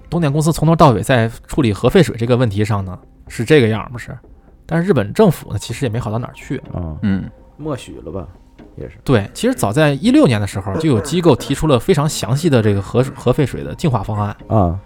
[0.10, 4.18] 东电公司从头到尾在处理核废水这个问题上呢是这个样儿不是？
[4.66, 6.58] 但是日本政府呢其实也没好到哪儿去。
[6.74, 8.28] 啊，嗯，默许了吧？
[8.80, 8.98] 也是。
[9.04, 14.36] 对，其实早在一六年的时候， 就有机构提出了非常详细的这个核核废水的净化方案。
[14.48, 14.80] 啊。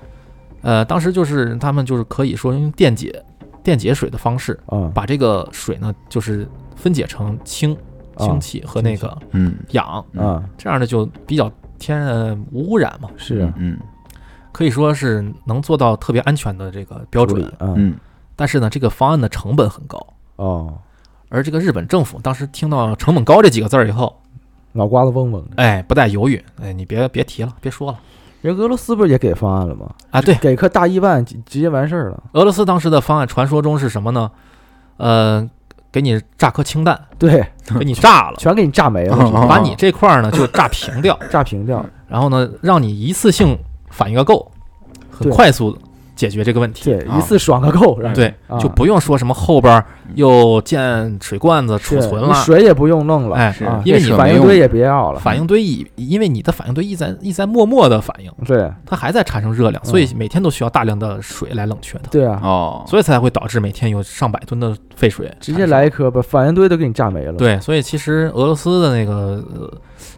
[0.62, 3.24] 呃，当时就是他们就是可以说用电解
[3.62, 4.92] 电解水的方式，啊。
[4.94, 7.74] 把这个水呢就是分解成氢
[8.16, 10.44] 啊氢气和那个嗯，氧，啊。
[10.58, 13.40] 这样呢就比较天然无污染嘛，是。
[13.40, 13.78] 啊嗯。
[14.52, 17.42] 可以说是能做到特别安全的这个标准。
[17.60, 17.74] 嗯。
[17.78, 17.96] 嗯。
[18.36, 20.04] 但是呢，这个方案的成本很高，
[20.38, 20.74] 哦，
[21.30, 24.22] 而这个日本政府当时听到“成本高”这几个字儿以后，
[24.74, 25.64] 脑瓜子嗡嗡的。
[25.64, 28.00] 哎，不带犹豫，哎，你别别提了，别说了
[28.42, 29.90] 人俄罗斯不是也给方案了吗？
[30.12, 30.22] 啊！
[30.22, 32.24] 对，给颗大一万直直接完事儿了。
[32.34, 34.30] 俄罗斯当时的方案，传说中是什么呢？
[34.98, 35.50] 呃，
[35.92, 37.46] 给你炸颗氢弹，对，
[37.80, 39.16] 给你炸了，全给你炸没了，
[39.48, 41.86] 把你这块儿呢就炸平掉， 炸平掉。
[42.08, 43.58] 然后呢，让你一次性
[43.90, 44.52] 反应个够，
[45.10, 45.78] 很快速
[46.16, 46.86] 解决这个问题。
[46.86, 47.18] 对，啊。
[47.18, 49.84] 一次爽个够，对啊，就不用说什么后边
[50.16, 58.72] 又建水罐子储存了，水也不用弄了，哎是啊，因为你反应堆也别要了，反应堆一，因为你的反应堆一在一在默默的反应，对。
[58.86, 59.90] 它还在产生热量，嗯。
[59.90, 65.32] 所以每天都需要大量的水来冷却它，对啊，哦，所以才会导致每天有上百吨的废水。
[65.40, 67.34] 直接来一颗，把反应堆都给你炸没了。
[67.34, 69.72] 对，所以其实俄罗斯的那个，呃、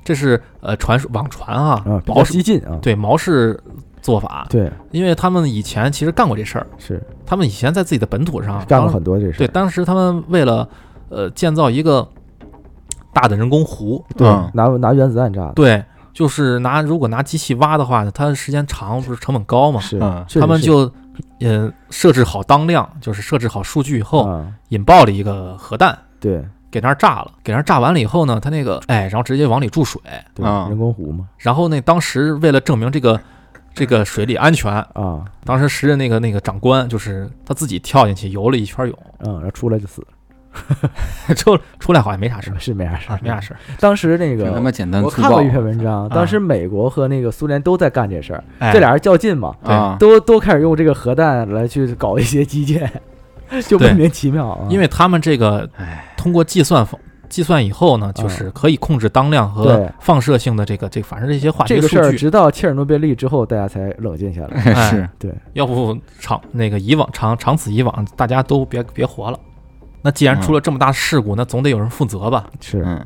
[0.03, 3.59] 这是呃传说网传啊毛氏激进啊，对毛氏
[4.05, 4.71] 做法，对。
[4.91, 7.01] 因为他们以前其实干过这事儿，是。
[7.25, 10.69] 他们以前在自己的本土上干过很多这事对，当时他们为了
[11.09, 12.07] 呃建造一个
[13.11, 15.83] 大的人工湖，对嗯，拿拿原子弹炸的，对，
[16.13, 19.99] 就是拿如果拿机器挖的话，它时间长不是成本高嘛，是
[20.39, 20.91] 他们就
[21.39, 25.97] 嗯设置好当量，就是设置好数据以后，啊引爆了一个核弹。
[26.19, 26.45] 对。
[26.71, 30.01] 给那儿炸了，给那儿炸完了以后呢，它那个哎，然后直接往里注水，
[30.33, 31.25] 对啊人工湖嘛。
[31.37, 33.17] 然后那当时为了证明这个
[33.75, 35.23] 这个水里安全，啊。
[35.43, 40.01] 当时时任那个那个长官就是他自己跳进去游了一圈泳，嗯，然后出来就死。
[41.27, 42.55] 了，出出来好像没啥事儿。
[42.57, 43.59] 是没啥事儿，啊没啥事儿。
[43.77, 52.89] 当时那个他妈简单我看过一篇文章，当时美国和那个苏联都在干这事儿，哎，这俩人较劲嘛，啊，都都开始用这个核弹来去搞一些基建，
[53.67, 54.65] 就莫名其妙啊。
[54.69, 56.97] 因为他们这个哎，通过计算方
[57.35, 64.61] 计算以后呢，就是可以控制当量和放射性的这个这个反正这些化这个事儿，学数据，直到切尔诺贝利之后，大家才冷静下来。
[64.71, 65.09] 哎是。
[65.19, 69.37] 对，要不长那个以往长长此以往，大家都别别活了。
[70.01, 72.45] 那既然出了这么大事故，那总得有人负责吧？
[72.61, 72.81] 是。
[72.85, 73.05] 嗯。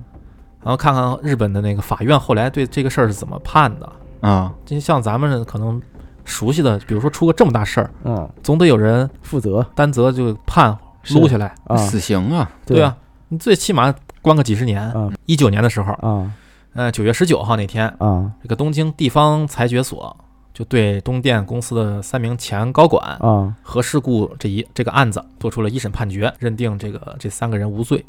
[0.62, 3.90] 然后看看日本的那个法院后来对这个事儿是怎么判的。
[4.22, 5.82] 啊，就像咱们可能
[6.24, 9.66] 熟悉的，比如说出个这么大事儿，嗯，总得有人负责。
[9.74, 11.18] 担责就判是。
[11.18, 12.96] 撸下来，啊，死刑啊，对啊，
[13.30, 13.92] 你最起码
[14.22, 14.82] 关个几十年。
[14.92, 16.32] 啊一九年的时候，啊
[16.74, 20.16] 呃，九月十九号那天，啊这个东京地方裁决所
[20.54, 28.06] 就对东电公司的三名前高管啊和事故这一这个案子做出了一审判决，认定这个这三个人无罪。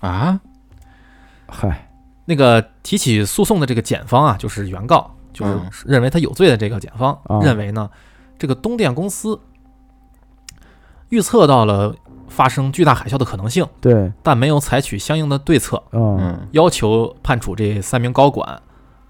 [0.00, 0.38] 啊，
[1.46, 1.90] 嗨，
[2.26, 5.70] 那个提起诉讼的这个检方啊，就是原告，就是嗯。
[5.86, 7.90] 认为他有罪的这个检方、啊认为呢，
[8.38, 9.40] 这个东电公司
[11.08, 11.94] 预测到了
[12.34, 16.18] 发生巨大海啸的可能性，对，但没有采取相应的对策，嗯。
[16.20, 16.48] 嗯。
[16.50, 18.60] 要求判处这三名高管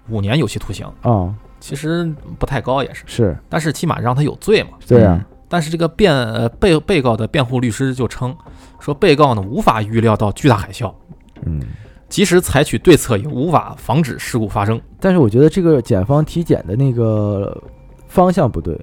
[0.09, 0.85] 五年有期徒刑。
[1.01, 4.77] 啊其实不太高也是，是，但是起码让他有罪嘛。
[4.85, 8.35] 对啊，但是这个辩呃被被告的辩护律师就称
[8.79, 10.93] 说，被告呢无法预料到巨大海啸，
[11.43, 11.59] 嗯。
[12.07, 14.79] 即使采取对策也无法防止事故发生。
[14.99, 17.59] 但是我觉得这个检方体检的那个
[18.07, 18.79] 方向不对，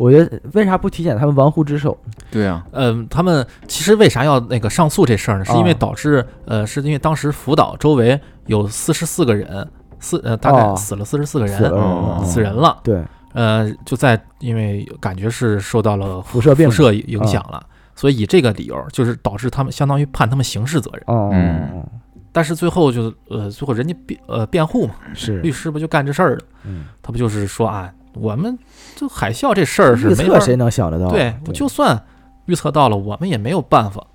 [0.00, 1.94] 我觉得为啥不体检他们玩忽职守？
[2.30, 5.44] 对啊，嗯，他们其实为啥要那个上诉这事儿呢？
[5.44, 12.80] 是因为啊导致呃，是因为当时福岛周围有四十四个人四呃大概哦死了四十四个人，死人了。
[12.82, 17.62] 对，呃，就在因为感觉是受到了辐射辐射影响了，
[17.94, 21.02] 所以以这个理由就是导致他们相当于判他们刑事责任。
[21.06, 21.86] 哦，嗯。
[22.32, 25.40] 但是最后就呃最后人家辩呃辩护嘛，是。
[25.40, 26.44] 律，师不就干这事儿的？
[26.64, 28.58] 嗯，他不就是说啊，我们
[28.96, 31.08] 就海啸这事儿是没法预测谁能想得到？
[31.08, 32.02] 对，我就算
[32.46, 34.06] 预测到了，我们也没有办法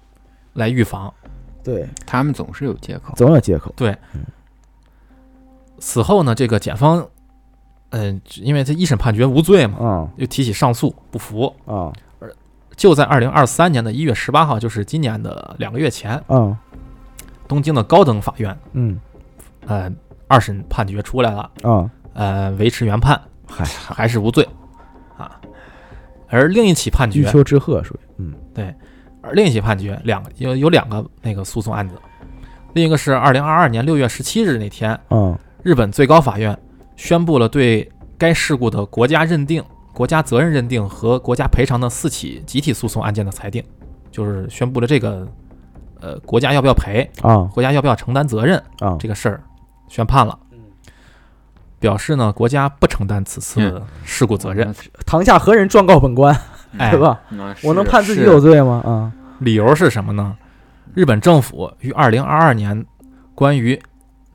[0.54, 1.14] 来预防。
[1.64, 3.74] 对，他们总是有借口，总有借口。
[3.76, 3.98] 对，
[5.80, 7.08] 此后呢，这个检方，
[7.90, 10.10] 嗯、因为他一审判决无罪嘛，啊。
[10.18, 11.56] 又提起上诉不服。
[11.66, 11.92] 啊。
[12.76, 16.58] 就在二零二三年的一月十八号，就是今年的两个月前，啊。
[17.48, 19.00] 东京的高等法院，嗯。
[19.68, 19.92] 呃，
[20.28, 24.48] 二审判决出来了，啊，呃，维持原判，嗨，还是无罪
[25.18, 25.40] 啊。
[26.28, 28.34] 而另一起判决，欲求之贺属于嗯。
[29.22, 31.96] 而另一起判决，两个有有两个那个诉讼案子，
[32.74, 35.36] 另一个是二零二二年六月十七日那天，嗯。
[35.64, 36.56] 日本最高法院
[36.96, 43.64] 宣布了对该事故的国家认定、国家责任认定和国家赔偿的四起集体诉讼案件的裁定，
[44.12, 45.28] 就是宣布了这个
[46.00, 47.50] 呃国家要不要赔，啊。
[47.52, 48.96] 国家要不要承担责任啊。
[49.00, 49.44] 这个事儿
[49.88, 50.38] 宣判了，
[51.86, 54.74] 表示呢国家不承担此次事故责任，
[55.06, 56.36] 堂下何人状告本官，
[56.80, 57.22] 哎对，吧？
[57.30, 58.82] 嗯我能判自己有罪吗？
[58.84, 60.36] 啊理由是什么呢？
[60.96, 62.84] 日本政府于二零二二年
[63.36, 63.80] 关于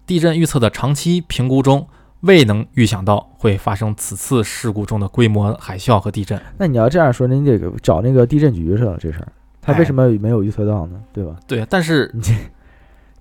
[0.06, 1.88] 地震预测的长期评估中，
[2.20, 6.40] 未能预想到会发生此次事故中的规模海啸和地震。
[6.56, 9.28] 那你要这样说，那你得找那个地震局去了，这事儿
[9.60, 11.00] 他为什么没有预测到呢？
[11.12, 11.34] 对吧？
[11.48, 12.32] 对，但是你这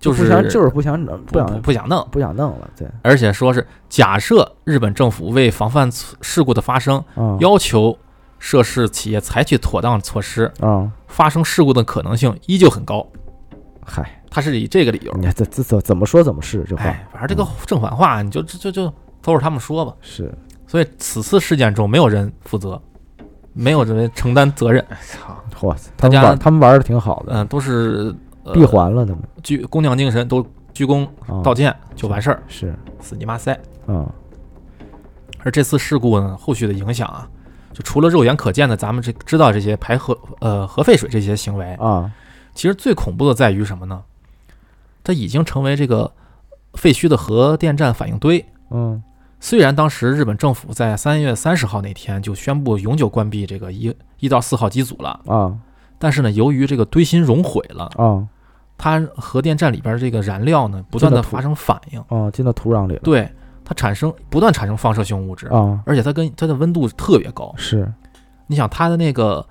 [0.00, 7.96] 就是不想就是不想整，不想不不想弄，不想弄了，对而且说是假设日本政府为防范事故的发生，啊要求
[8.38, 13.06] 涉事企业采取妥当措施，啊，发生事故的可能性依旧很高。
[13.84, 19.92] 嗨，他是以这个理由你，看这这怎怎么说怎么是这话哎，反正这个正反话你就就就就都是他们说吧。
[20.00, 20.32] 是
[20.66, 22.80] 所以此次事件中没有人负责，
[23.52, 28.16] 没有人承担责任，操，他们玩他们玩的挺好的，嗯、都是、呃、
[28.52, 31.42] 闭环了他们鞠工匠精神，都鞠躬啊。
[31.42, 32.74] 道歉就完事儿，是。
[33.00, 33.52] 死你妈塞！
[33.86, 34.06] 啊
[35.42, 37.28] 而这次事故呢，后续的影响啊，
[37.72, 42.12] 就除了肉眼可见的，咱们这知道这些排核呃核废水这些行为，啊。
[42.54, 44.02] 其实最恐怖的在于什么呢？
[45.02, 46.12] 它已经成为这个
[46.74, 48.44] 废墟的核电站反应堆。
[48.70, 49.02] 嗯。
[49.42, 55.56] 虽然当时日本政府在三月三十号那天就宣布永久关闭这个一一到四号机组了，啊
[56.00, 58.26] 但是呢，由于这个堆芯熔毁了，啊。
[58.82, 63.28] 它核电站里边这个燃料呢不断的发生反应，啊，进到土壤里了，对
[63.62, 65.78] 它产生不断产生放射性物质，啊。
[65.84, 67.52] 而且它跟它的温度特别高。
[67.58, 67.86] 是。
[68.46, 69.46] 你想它的那个，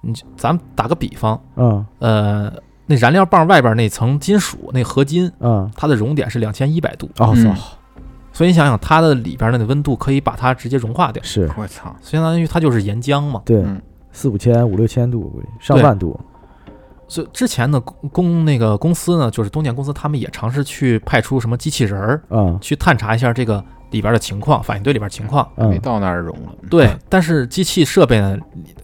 [0.00, 2.52] 你咱们打个比方，嗯呃，
[2.86, 5.70] 那燃料棒外边那层金属那合金，啊。
[5.76, 7.54] 它的熔点是两千一百度，嗯哦操
[8.32, 13.40] 所以你想想它的里边的那温度可以把它直接融化掉，是我操，相当于它就是岩浆嘛。
[13.44, 13.80] 对嗯
[14.12, 16.18] 四五千五六千度上万度。
[17.06, 22.58] 所以之前的，公公那个公司呢，就是东电公司，他们也尝试去派出什么机器人儿啊。
[22.60, 25.48] 去探查一下这个里边的情况，反应堆里边情况。
[25.56, 28.36] 嗯没到那儿融了，对，但是机器设备呢，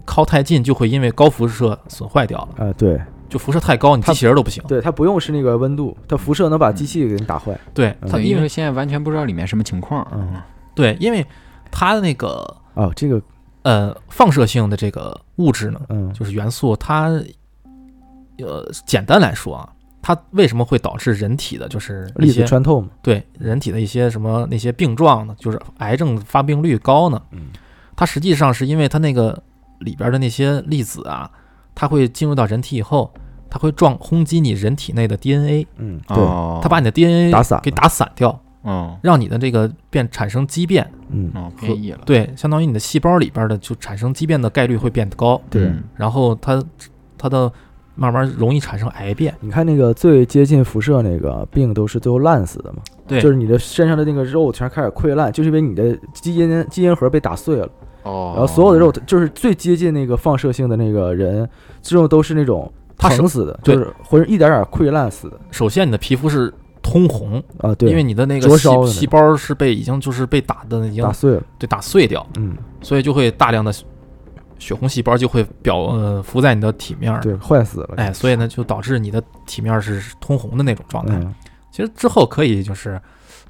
[0.05, 3.01] 靠太近就会因为高辐射损坏掉了，啊对。
[3.27, 4.63] 就辐射太高，你机器人都不行。
[4.69, 10.35] 对，它不用是那个温度，它辐射能把机器给你打坏，对，它因为现在完全不知道里面什么情况，嗯。
[10.73, 11.27] 对，因为
[11.69, 13.21] 它的那个哦这个
[13.65, 16.13] 呃放射性的这个物质呢，嗯。
[16.13, 17.11] 就是元素，它
[18.39, 19.69] 呃简单来说啊，
[20.01, 22.89] 它为什么会导致人体的就是一粒子些穿透嘛。
[23.03, 25.35] 对人体的一些什么那些病状呢？
[25.39, 27.21] 就是癌症发病率高呢？
[27.33, 27.49] 嗯。
[27.97, 29.41] 它实际上是因为它那个
[29.81, 31.31] 里边的那些粒子啊，
[31.75, 33.13] 它会进入到人体以后，
[33.49, 36.17] 它会撞轰击你人体内的 DNA，嗯对。
[36.17, 41.31] 哦，它把你的 DNA 打散给打散掉，哦让你的这个变产生畸变，嗯。
[41.35, 45.67] 哦变异了，对，相当于你的细胞里边的就产生畸变的概率会变得高，对。
[45.67, 45.85] 嗯。
[45.95, 46.63] 然后它
[47.17, 47.51] 它的
[47.95, 57.69] 慢慢容易产生癌变，你看那个最接近辐射那个病都是最后烂死的嘛，对，就是你的身上的那个肉全开始溃烂，就是因为你的基因基因核被打碎了，
[58.03, 61.49] 哦，然后所有的肉就是最接近那个放射性的那个人，
[61.83, 65.39] 最后都是那种疼死的，就是浑身一点点溃烂死的。
[65.53, 66.53] 首先你的皮肤是
[66.85, 73.73] 通红，啊，对，因为你的那个细细胞是被已经就是被打的已经打碎了，对打碎掉，嗯，所以就会大量的
[74.59, 81.17] 血红细胞就会表呃浮在你的体面儿，对，坏死了，哎，所以呢就导致你的体面是通红的那种状态。
[81.17, 81.35] 嗯。
[81.73, 83.01] 其实之后可以就是，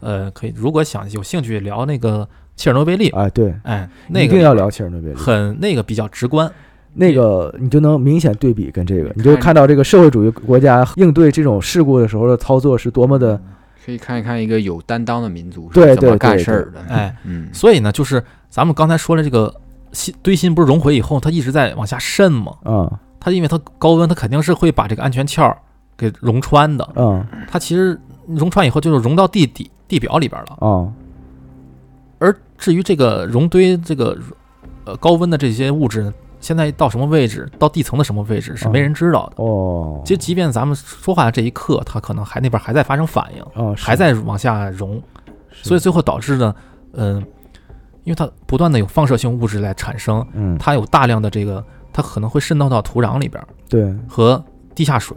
[0.01, 2.27] 呃，可以如果想有兴趣聊那个
[2.57, 6.51] 切尔诺贝利，哎，对，哎，那个一定要聊切尔诺贝利，很那个比较直观，
[6.95, 13.41] 那个你就能明显对比跟这个，你你就看看到这个社会主义国家应对这种事故的时候的操作是多么的，
[13.85, 19.55] 可以看一看一个有担当的民族是怎么对对干事儿的，哎，嗯，所以呢，就是咱们刚才说了这个
[19.93, 22.53] 芯堆芯不是熔毁以后，它一直在往下渗吗？
[22.65, 22.91] 嗯。
[23.21, 25.57] 它因为它高温，它肯定是会把这个安全壳儿
[25.97, 26.87] 给熔穿的。
[26.95, 27.25] 嗯。
[27.49, 30.67] 它其实熔穿以后就是融到地底地表里边了。
[30.67, 30.93] 啊
[32.19, 34.17] 而至于这个熔堆这个
[34.85, 36.13] 呃高温的这些物质呢，
[36.45, 39.43] 现在到什么位置，到地层的什么位置是没人知道的。
[39.43, 45.03] 哦，其实即便咱们说话的这一刻，它可能还那边还在发生反应，哦还在往下融，
[45.51, 46.55] 所以最后导致呢，
[46.93, 47.17] 嗯、
[48.03, 50.59] 因为它不断的有放射性物质来产生，嗯。
[50.59, 51.65] 它有大量的这个，
[51.95, 53.97] 它可能会渗透到土壤里边儿对。
[54.07, 55.17] 和地下水，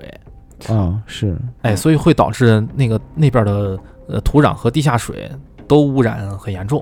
[0.69, 1.37] 啊是。
[1.61, 5.29] 哎，所以会导致那个那边的呃土壤和地下水
[5.67, 6.81] 都污染很严重。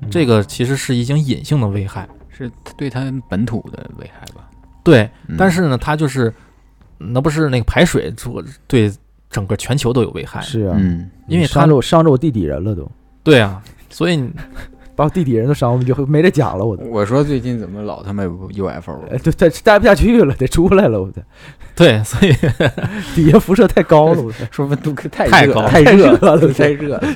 [0.00, 0.10] 嗯。
[0.10, 2.08] 这个其实是已经隐性的危害，
[2.38, 4.48] 是对它本土的危害吧？
[4.82, 5.36] 对，嗯。
[5.38, 6.32] 但是呢，它就是
[6.98, 8.92] 那不是那个排水做对
[9.30, 12.90] 整个全球都有危害，是啊，嗯，因为它伤着我伤着我地底人了都，
[13.22, 14.30] 对啊，所以
[14.96, 16.76] 把我地底人都伤，我就没得讲了，我。
[16.90, 18.92] 我说最近怎么老他妈有 UFO？
[19.02, 21.22] 了，对，待待不下去了，得出来了，我的
[21.76, 22.32] 对，所以
[23.14, 27.14] 底下辐射太高了，我的说温度可太太高太热了，太热了，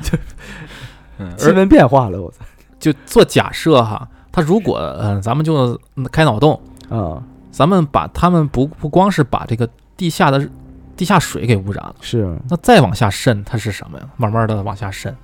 [1.18, 2.38] 嗯 气温变化了，我操
[2.78, 5.78] 就做假设哈，它如果嗯、呃咱们就
[6.10, 6.58] 开脑洞，
[6.88, 10.48] 啊咱们把他们不不光是把这个地下的
[10.96, 11.94] 地下水给污染了。
[12.00, 12.34] 是。
[12.48, 14.06] 那再往下渗，它是什么呀？
[14.16, 15.14] 慢慢的往下渗，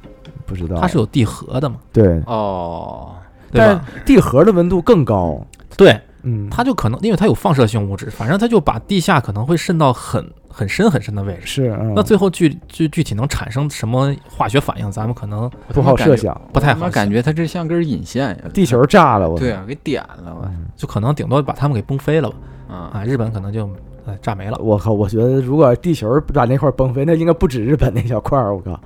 [0.44, 3.14] 不知道，它是有地核的嘛，对，哦，
[3.50, 3.84] 但对吧？
[4.04, 5.40] 地核的温度更高，
[5.76, 11.46] 对，嗯，它就可能因为它有放射性物质，反正它就把地下可能会渗到很很深很深的位置。
[11.46, 22.36] 是，嗯那最后具具具体能产生什么化学反应，咱们可能不好设想，不太好感觉它这像根引线呀，地球炸了，我对啊，给点了就可能顶多把他们给崩飞了吧。
[22.68, 23.70] 啊，啊，日本可能就
[24.04, 24.58] 呃炸没了。
[24.58, 24.92] 我靠！
[24.92, 28.54] 我觉得如果地球把那块儿崩飞，那应该不止日本那小块儿。
[28.54, 28.78] 我靠，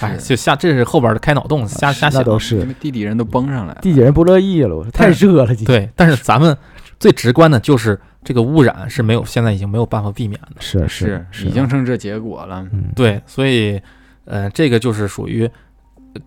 [0.00, 2.20] 哎，就下这是后边的开脑洞，瞎瞎想。
[2.20, 6.56] 那都是因为地底人都崩上来了，地底人不乐意了，我说太热了，今天对，但是咱们
[7.00, 10.60] 最直观的就是这个污染是没有，现在已经没有办法避免的。
[10.60, 13.80] 是是是已经成这结果了，嗯，对，所以
[14.26, 15.50] 呃，这个就是属于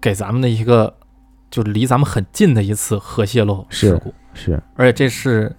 [0.02, 0.94] 给咱们的一个，
[1.52, 4.60] 就离咱们很近的一次核泄漏事故，是。
[4.76, 5.56] 而且这是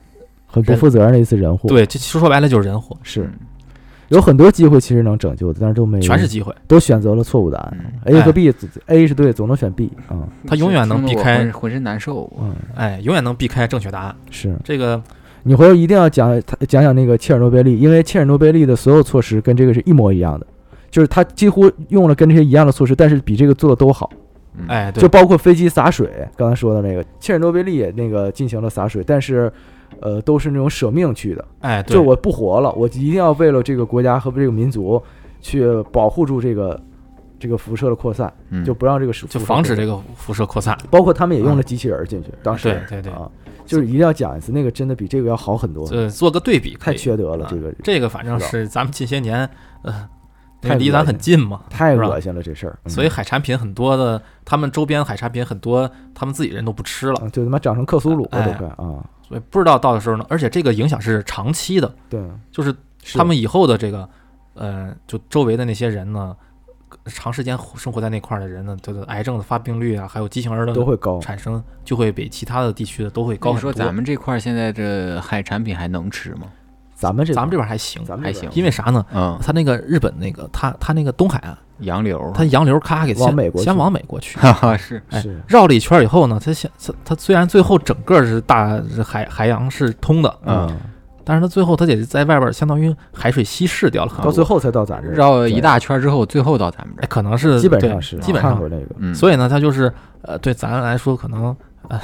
[0.47, 3.31] 很不负责任的一次人祸。，对，这其实说白了就是人祸，是
[4.09, 7.79] 有很多机会其实能拯救的，但是都没全是机会，都选择了错误答案。
[7.79, 8.15] 嗯。
[8.15, 8.33] A 和哎。
[8.33, 10.29] B，A 是对，总能选 B 啊。
[10.47, 14.15] 他永远能避开浑浑身难受，嗯，哎，永远能避开正确答案。
[14.31, 14.55] 是。
[14.63, 15.03] 这个
[15.43, 20.47] 你回头一定要讲他讲讲那个切尔诺贝利，因为切尔诺贝利的所有措施跟这个是一模一样的，
[20.91, 24.11] 就是他几乎用了跟这些一样的措施，但是比这个做的都好。
[24.57, 25.03] 嗯，哎，对。
[25.03, 29.53] 就，包括飞机洒水，刚才说的那个切尔诺贝利也那个进行了洒水，但是，
[30.01, 31.95] 呃，都是那种舍命去的，哎，对。
[31.95, 35.03] 就我不活了，我一定要为了这个国家和这个民族
[35.41, 36.81] 去保护住这个
[37.39, 38.65] 这个辐射的扩散，嗯。
[38.65, 40.01] 就不让这个辐就防止这个。
[40.17, 40.77] 辐射扩散。
[40.91, 42.69] 包括他们也用了机器人进去，当时。
[42.89, 43.13] 对对对。
[43.13, 43.31] 啊，
[43.65, 49.49] 就是一定要讲一次，那个真的比这个要好很多，对，做个对比，太缺德了，啊这个这个反正是是咱们近些年，
[50.69, 64.09] 太离咱很近嘛，太恶心了这事儿，嗯所以海产品很多的，他们周边海产品很多，他们自己人都不吃了，啊就他妈长成克苏鲁了哎都快啊，所以不知道到的时候呢，而且这个影响是长期的，对，就是是他们以后的这个，
[64.55, 66.37] 呃，就周围的那些人呢，
[67.07, 73.73] 长时间生活在那块儿的人呢，他的癌症的发病率啊，还有畸形儿的都会高，产生，就会比其他的地区的都会高你很多。
[73.73, 76.49] 说咱们这块儿现在这海产品还能吃吗？
[77.05, 79.05] 咱们这咱们这边还行，咱们还行因为啥呢？
[79.15, 90.75] 嗯，他那个日本那个，他他那个东海岸，洋流，他洋流咔给先往美国先往美国去， 哈哈是哎是绕了一圈以后呢，他先他他虽然最后整个是大是海海洋是通的，嗯
[91.27, 99.91] 但是他最后他得在外边相当于海水稀释掉了到最后才到咱这儿，绕一大圈之后，最后到咱们这可能是基本对上是基本上那个，嗯，所以呢，他就是
[100.21, 101.57] 呃，对咱来说可能
[101.89, 101.99] 呃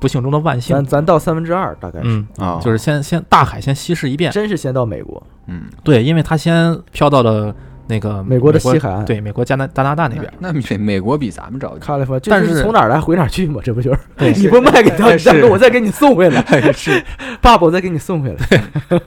[0.00, 0.74] 不幸中的万幸。
[0.76, 7.54] 咱，咱到三分之二大概是，嗯，啊，就是先先大海先稀释一遍，真是先到美国，嗯，对，因为他先飘到了
[7.86, 9.04] 那个美国的西海岸。
[9.04, 12.18] 对，美国加拿加拿大那边，那美美国比咱们着急，看了吗？
[12.18, 14.00] 这但是从哪儿来回哪儿去嘛， 这不就是？
[14.16, 16.42] 对你不卖给他，是大哥，我再给你送回来，
[16.72, 17.04] 是。
[17.42, 19.00] 爸爸，我再给你送回来，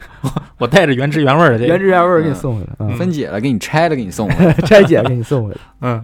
[0.58, 6.04] 我带着原汁原味儿的这个，原汁原味儿给你送回来，嗯，分解了，给你拆了，给你送回来，拆解给你送回来，嗯，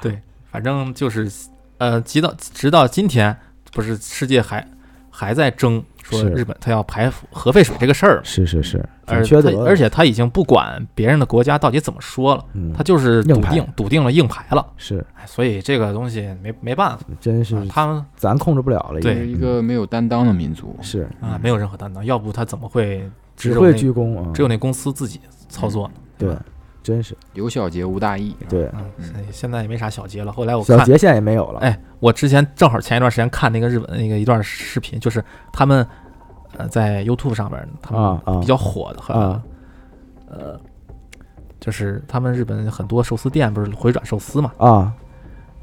[0.00, 0.18] 对，
[0.50, 1.30] 反正就是
[1.78, 3.36] 呃，直到直到今天，
[3.72, 4.66] 不是世界还
[5.10, 12.44] 还在争说日本他要排核废水这个事儿，是是是，而且，他而且他已经不管别人的国家到底怎么说了，
[12.74, 25.94] 他就是硬排笃定笃定了硬排了，是所以这个东西没没办法，真是他们咱控制不了了，对一个没有担当的民族，是啊没有任何担当，要不他怎么会只会鞠躬，只有那公司自己操作呢？
[26.18, 26.44] 对吧，
[26.82, 27.16] 真是。
[27.34, 28.70] 有小节无大义，对，
[29.30, 30.32] 现在也没啥小节了。
[30.32, 35.86] 后来我看，小节现在也没有了，哎，我之前正好前一段时间看那个日本那个一段视频，就是他们
[36.56, 39.42] 呃在 YouTube 上边，他们比较火的和啊。
[40.28, 40.58] 呃，
[41.60, 44.92] 就是他们日本很多寿司店不是回转寿司嘛，啊。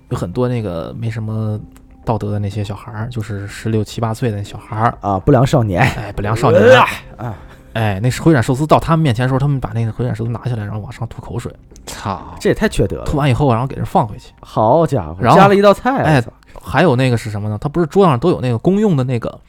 [0.09, 1.59] 有很多那个没什么
[2.03, 6.79] 道德的那些小孩儿，就是十六七八岁的那小孩儿，啊，不良少年，哎，不良少年，
[7.15, 7.35] 啊
[7.79, 11.49] 哎，那回转寿司到他们面前的时候，他们把那个回转寿司拿下来，然后往上吐口水，
[11.85, 14.33] 操，这也太缺德了，吐完以后，然后给人放回去。
[14.41, 16.21] 好家伙，然后加了一道菜，哎
[16.61, 17.57] 还有那个是什么呢？
[17.61, 19.39] 他不是桌上都有那个公用的那个，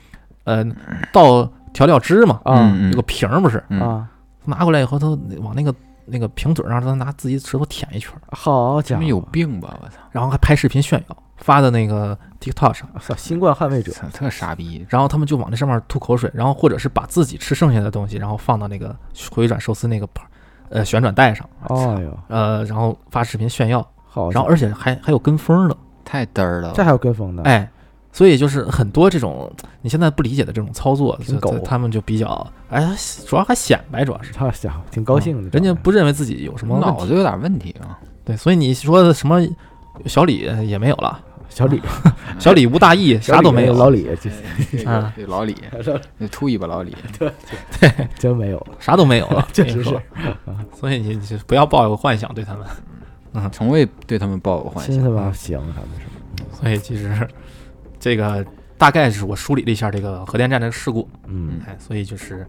[0.44, 0.64] 呃，
[1.12, 3.60] 倒调料汁嘛，啊嗯有个瓶儿不是？
[3.68, 4.08] 嗯啊，
[4.44, 5.08] 拿过来以后，他
[5.40, 5.74] 往那个
[6.06, 9.76] 那个瓶嘴上，他拿自己舌头舔一圈儿，好家伙，他们有病吧？
[9.82, 12.88] 我操，然后还拍视频炫耀，发的那个 TikTok 上。
[13.00, 18.96] 操 新冠捍卫者，操 特傻逼，然后他们就往那上面吐口水，然后或者是把自己吃剩下的东西，然后放到那个
[19.32, 20.28] 回转寿司那个盘儿
[20.70, 27.68] 呃旋转带上，哎呦，呃，然后发视频炫耀，好，然后而且还还有跟风的，太嘚儿了，这还有跟风的，哎，
[28.12, 31.58] 所以就是很多这种你现在不理解的这种操作，狗。
[31.60, 32.94] 他们就比较哎，
[33.26, 34.32] 主要还显摆，主要是。
[34.34, 39.40] 他家伙，挺高兴的，人家不认为自己有什么，脑子有点问题啊，对，所以你说的什么
[40.06, 41.20] 小李也没有了，
[41.50, 41.82] 小李，
[42.38, 44.30] 小李无大义，啥都没有，老李就
[44.88, 45.54] 啊，这老李，
[46.30, 47.30] 秃尾巴老李，对
[47.78, 48.08] 对。
[48.14, 48.58] 真没有。
[48.58, 49.94] 了，啥都没有了，确实是。
[50.72, 52.66] 所以你你不要抱有幻想对他们。
[53.52, 54.94] 从未对他们抱有幻想。
[54.94, 57.28] 真他妈行，他们是，所以其实
[57.98, 58.44] 这个
[58.78, 62.46] 大概是我梳理了一下这个核电站的事故，嗯，哎，所以就是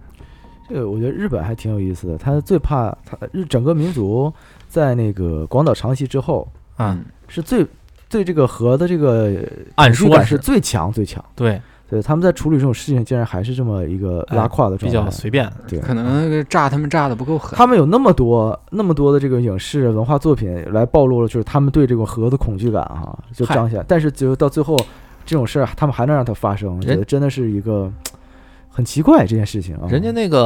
[0.69, 4.31] 这个我觉得日本还挺有意思的，他最怕他日整个民族
[4.67, 6.47] 在那个广岛、长崎之后，
[6.77, 7.65] 啊，嗯，是最
[8.11, 9.31] 对这个核的这个
[9.75, 11.23] 按说感是最强最强。
[11.35, 11.59] 对
[11.89, 14.99] 对，他们在处理这种事情，竟然还是这么一个拉胯的状态。
[14.99, 17.57] 比较随便，对，可能炸他们炸的不够狠。
[17.57, 23.83] 他们有那么多那么多的这个影视文化作品来暴露了，就是他们对这个核的恐惧感啊，就彰显。
[23.89, 24.77] 但是只有到最后，
[25.25, 27.91] 这种事儿他们还能让它发生，我觉得真的是一个
[28.69, 29.89] 很奇怪这件事情啊。
[29.89, 30.39] 人家那个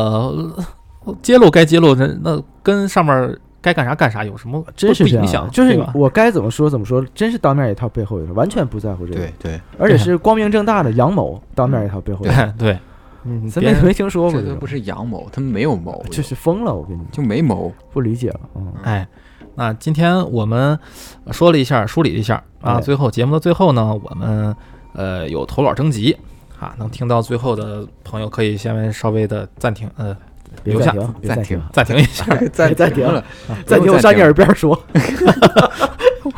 [1.03, 5.49] 呃揭露该揭露，人那跟上面该干啥干啥有什么真是这样不影响，？
[5.49, 9.19] 就是我该怎么说怎么说，真是当面一套背后一套，完全不在乎这个。
[9.19, 12.45] 对，对，而且是光明正大的阳谋，当面一套背后一套。
[12.57, 12.77] 对。
[13.23, 17.73] 对，咱没没听说过这不是阳谋，他们没有谋，就是疯了，我跟你就没谋。
[17.91, 19.07] 不理解了，嗯，哎，
[19.55, 20.77] 那今天我们
[21.23, 24.55] 呃说了一下，梳理了一下啊，哎最后节目的最后呢，我们
[24.93, 26.15] 呃有投稿征集
[26.59, 30.15] 啊，能听到最后的朋友可以下面稍微的暂停，呃，
[30.63, 30.93] 留下
[31.23, 33.23] 暂停，暂停一下，暂暂停了，
[33.65, 34.79] 暂停，我上你耳边说，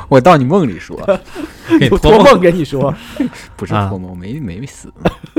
[0.10, 0.98] 我到你梦里说，
[1.80, 2.98] 托梦，托梦跟你说， 啊
[3.56, 4.92] 不是托梦，没没死。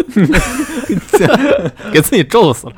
[1.92, 2.72] 给自己咒死了。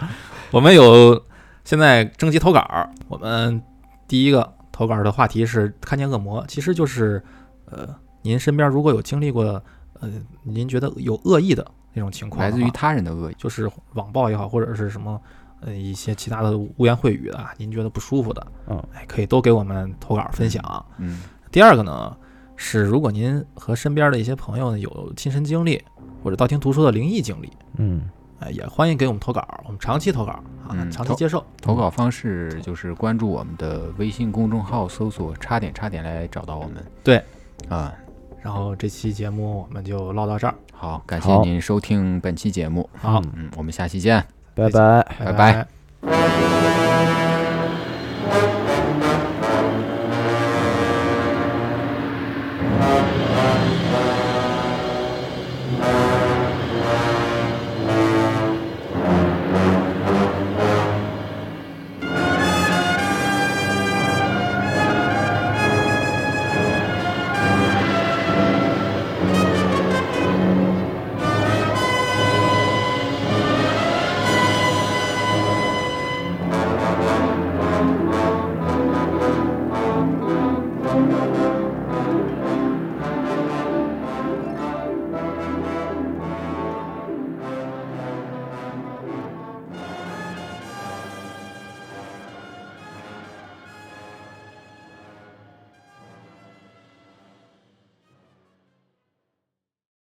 [0.50, 1.22] 我们有
[1.64, 2.64] 现在征集投稿，
[3.08, 3.62] 我们
[4.08, 7.22] 第一个投稿的话题是看见恶魔，其实就是
[7.70, 7.88] 呃，
[8.22, 9.62] 您身边如果有经历过
[10.00, 10.08] 呃，
[10.42, 13.36] 您觉得有恶意的那种情况，来自于他人的恶意。
[13.38, 15.20] 就是网暴也好，或者是什么
[15.60, 20.62] 呃一些其他的污言秽语的啊，您觉得不舒服的，嗯，哎，可以都给我们投稿分享。
[20.98, 22.16] 嗯，第二个呢
[22.56, 25.82] 是，如果您和身边的一些朋友呢有亲身经历
[26.22, 28.02] 或者道听途说的灵异经历，嗯，
[28.38, 31.44] 哎，也欢迎给我们投稿，我们长期投稿啊，嗯长期接受。
[31.60, 36.84] 投稿方式就是关注我们的微信公众号，搜索“差点差点”来找到我们。
[37.04, 37.22] 对，
[37.68, 37.94] 啊，
[38.42, 42.88] 然后这期节目我们就唠到这儿，好，感谢好您收听本期节目。
[42.94, 44.39] 好，嗯，我们下期见。
[44.60, 45.06] 拜拜。
[45.24, 46.89] 拜拜。